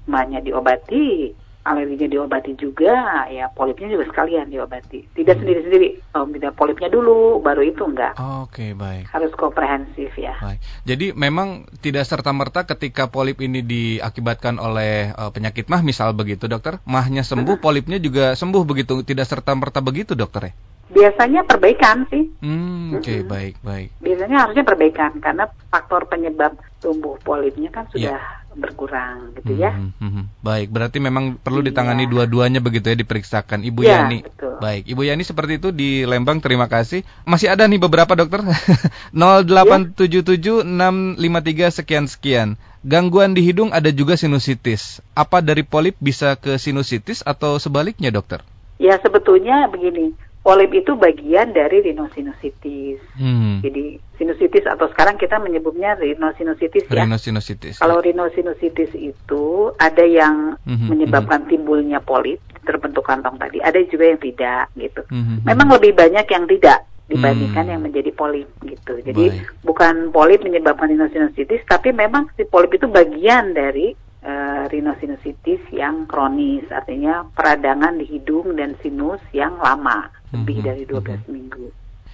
[0.04, 1.32] mahnya diobati,
[1.64, 5.08] alerginya diobati juga, ya polipnya juga sekalian diobati.
[5.16, 5.42] Tidak hmm.
[5.42, 8.20] sendiri-sendiri, oh, tidak polipnya dulu, baru itu enggak.
[8.20, 9.08] Oke, okay, baik.
[9.08, 10.36] Harus komprehensif ya.
[10.44, 10.60] Baik.
[10.84, 16.84] Jadi memang tidak serta-merta ketika polip ini diakibatkan oleh uh, penyakit mah, misal begitu dokter,
[16.84, 17.64] mahnya sembuh, hmm.
[17.64, 20.54] polipnya juga sembuh begitu, tidak serta-merta begitu dokter ya?
[20.94, 22.28] Biasanya perbaikan sih.
[22.44, 23.32] Hmm, Oke, okay, hmm.
[23.32, 23.90] baik, baik.
[24.04, 28.20] Biasanya harusnya perbaikan, karena faktor penyebab tumbuh polipnya kan sudah...
[28.20, 29.74] Yeah berkurang gitu ya.
[29.74, 30.26] Hmm, hmm, hmm.
[30.46, 31.74] Baik, berarti memang perlu iya.
[31.74, 33.66] ditangani dua-duanya begitu ya diperiksakan.
[33.66, 34.26] Ibu ya, Yani.
[34.26, 34.58] Betul.
[34.62, 36.40] Baik, Ibu Yani seperti itu di Lembang.
[36.40, 37.02] Terima kasih.
[37.26, 38.42] Masih ada nih beberapa dokter.
[39.14, 42.50] 0877 653 sekian sekian.
[42.84, 45.00] Gangguan di hidung ada juga sinusitis.
[45.16, 48.44] Apa dari polip bisa ke sinusitis atau sebaliknya, dokter?
[48.76, 50.12] Ya, sebetulnya begini
[50.44, 53.00] polip itu bagian dari rhinosinusitis.
[53.16, 53.64] Hmm.
[53.64, 57.08] Jadi sinusitis atau sekarang kita menyebutnya rhinosinusitis ya.
[57.08, 57.80] Rhinosinusitis.
[57.80, 61.50] Kalau rhinosinusitis itu ada yang hmm, menyebabkan hmm.
[61.50, 65.02] timbulnya polip terbentuk kantong tadi, ada juga yang tidak gitu.
[65.12, 67.72] Hmm Memang lebih banyak yang tidak dibandingkan hmm.
[67.76, 69.00] yang menjadi polip gitu.
[69.04, 69.64] Jadi Baik.
[69.64, 73.92] bukan polip menyebabkan rhinosinusitis, tapi memang si polip itu bagian dari
[74.24, 80.68] uh, rhinosinusitis yang kronis, artinya peradangan di hidung dan sinus yang lama lebih mm-hmm.
[80.68, 81.32] dari 12 mm-hmm.
[81.32, 81.66] minggu.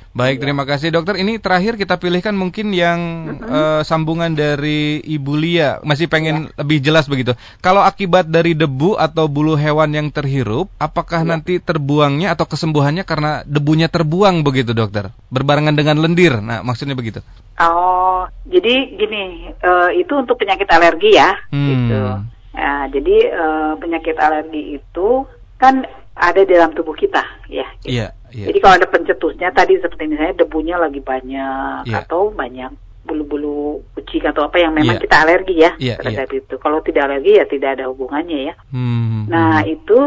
[0.09, 1.21] Baik, terima kasih dokter.
[1.21, 3.45] Ini terakhir kita pilihkan mungkin yang mm-hmm.
[3.45, 5.77] uh, sambungan dari Ibu Lia.
[5.85, 6.65] Masih pengen ya.
[6.65, 7.37] lebih jelas begitu.
[7.61, 11.29] Kalau akibat dari debu atau bulu hewan yang terhirup, apakah ya.
[11.37, 15.13] nanti terbuangnya atau kesembuhannya karena debunya terbuang begitu dokter?
[15.29, 16.41] Berbarengan dengan lendir.
[16.41, 17.21] Nah, maksudnya begitu.
[17.61, 21.69] Oh, jadi gini, uh, itu untuk penyakit alergi ya, hmm.
[21.69, 22.01] gitu.
[22.57, 25.27] Nah, jadi uh, penyakit alergi itu
[25.61, 25.83] kan
[26.19, 27.63] ada di dalam tubuh kita, ya.
[27.79, 27.95] Gitu.
[27.95, 28.47] Yeah, yeah.
[28.51, 32.03] Jadi kalau ada pencetusnya tadi seperti misalnya debunya lagi banyak yeah.
[32.03, 32.75] atau banyak
[33.07, 35.03] bulu-bulu kucing atau apa yang memang yeah.
[35.07, 36.39] kita alergi ya yeah, terhadap yeah.
[36.43, 36.53] itu.
[36.59, 38.53] Kalau tidak alergi ya tidak ada hubungannya ya.
[38.69, 39.25] Hmm.
[39.31, 39.97] Nah itu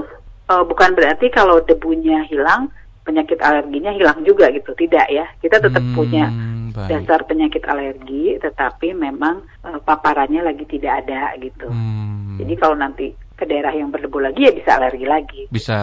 [0.47, 2.71] uh, bukan berarti kalau debunya hilang
[3.03, 4.77] penyakit alerginya hilang juga gitu.
[4.77, 5.27] Tidak ya.
[5.41, 6.31] Kita tetap hmm, punya
[6.77, 6.89] baik.
[6.93, 11.67] dasar penyakit alergi, tetapi memang uh, paparannya lagi tidak ada gitu.
[11.67, 12.39] Hmm.
[12.39, 15.43] Jadi kalau nanti ke daerah yang berdebu lagi ya bisa alergi lagi.
[15.49, 15.79] Bisa.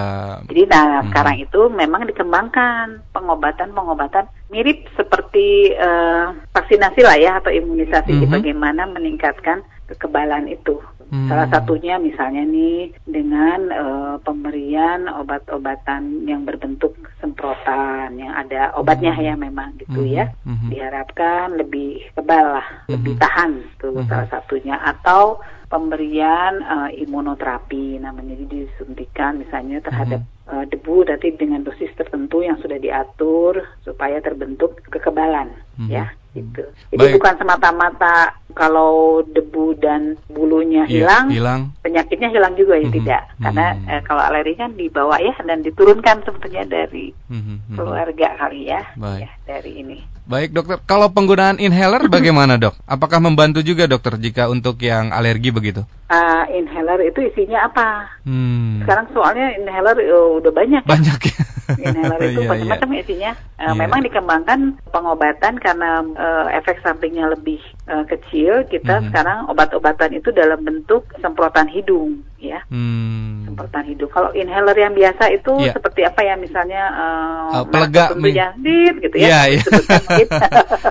[0.45, 1.07] Jadi nah hmm.
[1.11, 8.31] sekarang itu memang dikembangkan pengobatan-pengobatan mirip seperti uh, vaksinasi lah ya atau imunisasi -hmm.
[8.33, 10.77] bagaimana meningkatkan kekebalan itu.
[11.09, 11.25] Hmm.
[11.25, 19.25] Salah satunya misalnya nih dengan uh, pemberian obat-obatan yang berbentuk semprotan yang ada obatnya hmm.
[19.25, 20.13] ya memang gitu hmm.
[20.13, 20.25] ya.
[20.45, 20.69] Hmm.
[20.69, 22.93] Diharapkan lebih kebal lah, hmm.
[22.93, 24.05] lebih tahan itu hmm.
[24.05, 28.01] salah satunya atau pemberian uh, imunoterapi.
[28.01, 33.61] Namanya jadi disuntikan misalnya terhadap hmm uh, debu nanti dengan dosis tertentu yang sudah diatur
[33.85, 35.89] supaya terbentuk kekebalan hmm.
[35.89, 36.63] ya gitu.
[36.93, 37.15] Jadi Baik.
[37.17, 42.95] bukan semata-mata kalau debu dan bulunya iya, hilang, hilang, penyakitnya hilang juga ya hmm.
[43.01, 43.21] tidak.
[43.41, 43.87] Karena hmm.
[43.89, 47.73] eh, kalau alergi kan dibawa ya dan diturunkan sebetulnya dari hmm.
[47.77, 49.25] keluarga kali ya, Baik.
[49.25, 49.97] ya dari ini.
[50.29, 52.77] Baik dokter, kalau penggunaan inhaler bagaimana dok?
[52.85, 55.81] Apakah membantu juga dokter jika untuk yang alergi begitu?
[56.05, 58.05] Uh, inhaler itu isinya apa?
[58.29, 58.77] Hmm.
[58.85, 60.85] Sekarang soalnya inhaler uh, udah banyak.
[60.85, 61.37] Banyak ya.
[61.81, 63.01] Inhaler itu iya, macam-macam iya.
[63.01, 63.31] isinya.
[63.57, 63.73] Uh, yeah.
[63.73, 64.59] Memang dikembangkan
[64.93, 68.67] pengobatan karena uh, efek sampingnya lebih uh, kecil.
[68.67, 69.07] Kita mm -hmm.
[69.09, 72.59] sekarang obat-obatan itu dalam bentuk semprotan hidung, ya.
[72.67, 73.47] Hmm.
[73.47, 74.11] Semprotan hidung.
[74.11, 75.73] Kalau inhaler yang biasa itu yeah.
[75.73, 76.35] seperti apa ya?
[76.35, 78.51] Misalnya uh, uh, pelega, tentunya,
[78.99, 79.27] gitu ya.
[79.27, 79.63] Yeah, yeah.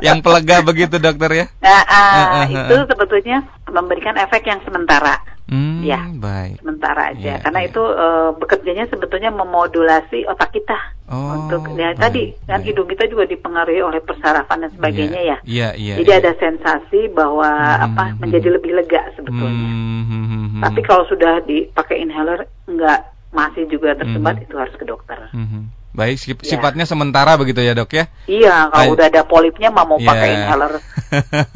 [0.00, 1.46] yang pelega begitu dokter ya?
[1.60, 5.37] Nah, uh, uh, uh, itu sebetulnya memberikan efek yang sementara.
[5.48, 6.60] Hmm, ya, baik.
[6.60, 7.68] Sementara aja, ya, karena ya.
[7.72, 10.76] itu uh, bekerjanya sebetulnya memodulasi otak kita
[11.08, 15.36] oh, untuk ya baik, tadi kan hidung kita juga dipengaruhi oleh persarafan dan sebagainya ya.
[15.48, 15.68] ya.
[15.72, 16.20] ya, Jadi ya.
[16.20, 18.56] ada sensasi bahwa hmm, apa hmm, menjadi hmm.
[18.60, 19.68] lebih lega sebetulnya.
[19.72, 20.62] Hmm, hmm, hmm, hmm.
[20.68, 24.44] Tapi kalau sudah dipakai inhaler enggak masih juga tersumbat hmm.
[24.48, 25.18] itu harus ke dokter.
[25.32, 25.68] Hmm.
[25.88, 26.54] Baik, sip, ya.
[26.54, 28.12] sifatnya sementara begitu ya dok ya?
[28.28, 30.06] Iya, kalau Ay udah ada polipnya mau mau ya.
[30.12, 30.72] pakai inhaler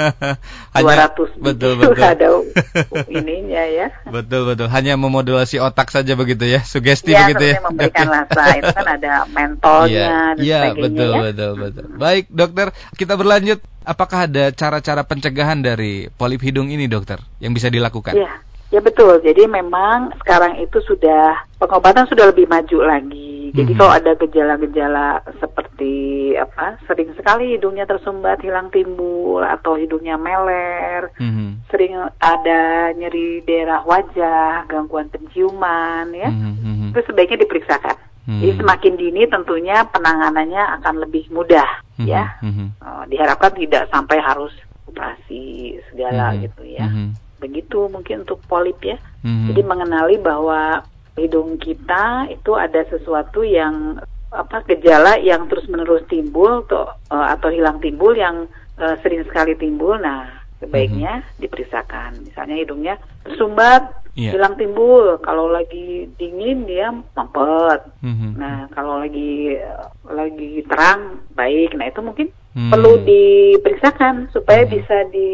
[0.74, 2.28] Hanya, 200 betul betul ada
[3.20, 3.87] ininya ya.
[4.08, 7.61] Betul betul, hanya memodulasi otak saja begitu ya, sugesti ya, begitu ya.
[7.61, 11.20] memberikan rasa, itu kan ada mentolnya ya, dan ya, sebagainya betul, ya.
[11.22, 11.85] betul betul.
[12.00, 13.61] Baik dokter, kita berlanjut.
[13.82, 18.14] Apakah ada cara-cara pencegahan dari polip hidung ini dokter yang bisa dilakukan?
[18.14, 18.52] Iya.
[18.72, 19.20] Ya betul.
[19.20, 23.52] Jadi memang sekarang itu sudah pengobatan sudah lebih maju lagi.
[23.52, 23.80] Jadi mm -hmm.
[23.85, 25.06] kalau ada gejala-gejala
[25.37, 25.92] seperti
[26.40, 31.48] apa, sering sekali hidungnya tersumbat, hilang timbul atau hidungnya meler, mm -hmm.
[31.68, 36.88] sering ada nyeri daerah wajah, gangguan penciuman, ya, mm -hmm.
[36.96, 38.00] itu sebaiknya diperiksakan.
[38.22, 38.38] Hmm.
[38.38, 41.66] Jadi semakin dini tentunya penanganannya akan lebih mudah
[41.98, 42.06] hmm.
[42.06, 42.38] ya.
[42.38, 42.70] Hmm.
[42.78, 44.54] Uh, diharapkan tidak sampai harus
[44.87, 46.46] operasi segala hmm.
[46.46, 46.87] gitu ya.
[46.87, 48.94] Hmm begitu mungkin untuk polip ya.
[49.26, 49.46] Mm-hmm.
[49.50, 50.87] Jadi mengenali bahwa
[51.18, 53.98] hidung kita itu ada sesuatu yang
[54.33, 58.46] apa gejala yang terus menerus timbul atau uh, atau hilang timbul yang
[58.78, 59.98] uh, sering sekali timbul.
[59.98, 60.31] Nah
[60.62, 61.38] sebaiknya mm-hmm.
[61.42, 62.11] diperiksakan.
[62.22, 62.94] Misalnya hidungnya
[63.26, 64.31] tersumbat, yeah.
[64.33, 65.18] hilang timbul.
[65.20, 67.83] Kalau lagi dingin dia mampet.
[68.07, 68.31] Mm-hmm.
[68.38, 69.59] Nah kalau lagi
[70.07, 71.74] lagi terang baik.
[71.74, 72.71] Nah itu mungkin hmm.
[72.73, 74.73] perlu diperiksakan supaya hmm.
[74.73, 75.29] bisa di,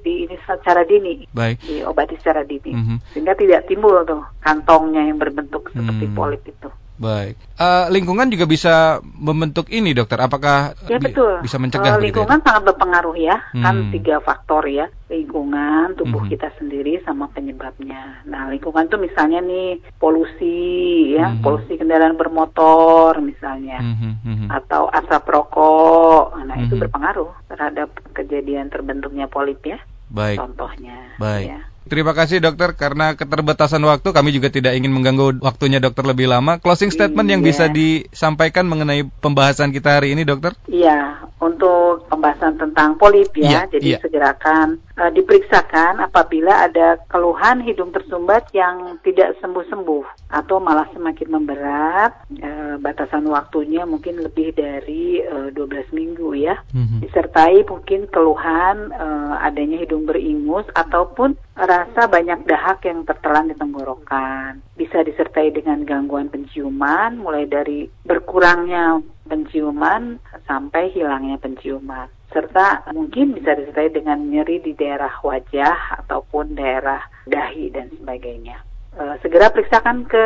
[0.00, 1.64] di ini secara dini, Baik.
[1.64, 2.98] diobati secara dini, hmm.
[3.12, 6.16] sehingga tidak timbul tuh kantongnya yang berbentuk seperti hmm.
[6.16, 6.68] polip itu.
[6.94, 7.34] Baik.
[7.58, 10.14] Uh, lingkungan juga bisa membentuk ini, dokter.
[10.22, 11.42] Apakah ya, betul.
[11.42, 11.98] bisa mencegah?
[11.98, 12.44] Uh, lingkungan ya?
[12.46, 13.36] sangat berpengaruh ya.
[13.50, 13.64] Kan hmm.
[13.66, 14.86] Kan tiga faktor ya.
[15.10, 16.30] Lingkungan, tubuh hmm.
[16.30, 18.22] kita sendiri, sama penyebabnya.
[18.30, 21.42] Nah, lingkungan tuh misalnya nih polusi, ya, hmm.
[21.42, 23.96] polusi kendaraan bermotor misalnya, hmm.
[23.98, 24.48] hmm, hmm.
[24.54, 26.38] atau asap rokok.
[26.46, 26.64] Nah, hmm.
[26.70, 29.82] itu berpengaruh terhadap kejadian terbentuknya polip ya.
[30.14, 30.38] Baik.
[30.38, 31.18] Contohnya.
[31.18, 31.58] Baik.
[31.58, 31.73] Ya.
[31.84, 36.56] Terima kasih dokter karena keterbatasan waktu kami juga tidak ingin mengganggu waktunya dokter lebih lama.
[36.56, 37.32] Closing statement iya.
[37.36, 40.56] yang bisa disampaikan mengenai pembahasan kita hari ini dokter?
[40.64, 43.68] Iya, untuk pembahasan tentang polip ya.
[43.68, 43.98] Iya, jadi iya.
[44.00, 52.12] segerakan uh, diperiksakan apabila ada keluhan hidung tersumbat yang tidak sembuh-sembuh atau malah semakin memberat
[52.42, 56.98] uh, batasan waktunya mungkin lebih dari uh, eh, 12 minggu ya mm-hmm.
[57.06, 64.58] disertai mungkin keluhan uh, adanya hidung beringus ataupun rasa banyak dahak yang tertelan di tenggorokan
[64.74, 72.08] bisa disertai dengan gangguan penciuman mulai dari berkurangnya penciuman sampai hilangnya penciuman.
[72.30, 78.60] Serta mungkin bisa disertai dengan nyeri di daerah wajah ataupun daerah dahi dan sebagainya.
[78.94, 80.24] E, segera periksakan ke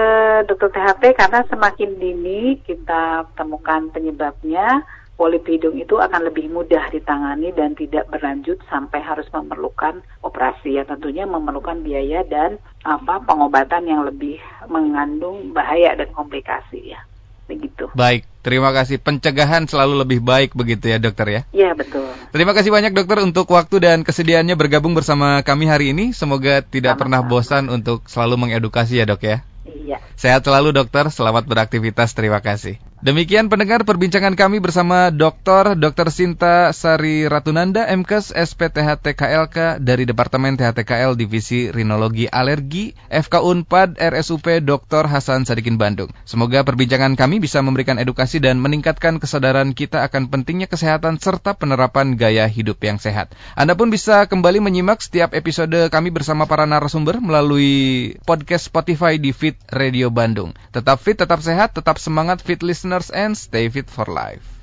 [0.49, 4.83] dokter THT karena semakin dini kita temukan penyebabnya,
[5.21, 10.89] polip hidung itu akan lebih mudah ditangani dan tidak berlanjut sampai harus memerlukan operasi ya.
[10.89, 12.57] Tentunya memerlukan biaya dan
[12.89, 14.41] apa pengobatan yang lebih
[14.71, 17.03] mengandung bahaya dan komplikasi ya
[17.49, 17.89] begitu.
[17.97, 19.01] Baik, terima kasih.
[19.01, 21.41] Pencegahan selalu lebih baik begitu ya dokter ya?
[21.51, 22.05] Iya betul.
[22.31, 26.13] Terima kasih banyak dokter untuk waktu dan kesediaannya bergabung bersama kami hari ini.
[26.13, 27.01] Semoga tidak Sama-sama.
[27.01, 29.41] pernah bosan untuk selalu mengedukasi ya dok ya.
[29.65, 29.99] Iya.
[30.21, 32.77] Sehat selalu dokter, selamat beraktivitas, terima kasih.
[32.99, 35.79] Demikian pendengar perbincangan kami bersama Dr.
[35.79, 36.11] Dr.
[36.11, 44.67] Sinta Sari Ratunanda, MKes SPTH TKLK dari Departemen THTKL Divisi Rinologi Alergi, FK Unpad RSUP
[44.67, 45.07] Dr.
[45.07, 46.11] Hasan Sadikin Bandung.
[46.27, 52.19] Semoga perbincangan kami bisa memberikan edukasi dan meningkatkan kesadaran kita akan pentingnya kesehatan serta penerapan
[52.19, 53.31] gaya hidup yang sehat.
[53.55, 59.31] Anda pun bisa kembali menyimak setiap episode kami bersama para narasumber melalui podcast Spotify di
[59.31, 60.51] Fit Radio Bandung.
[60.75, 64.58] Tetap fit, tetap sehat, tetap semangat fit listener listeners and stay fit for life.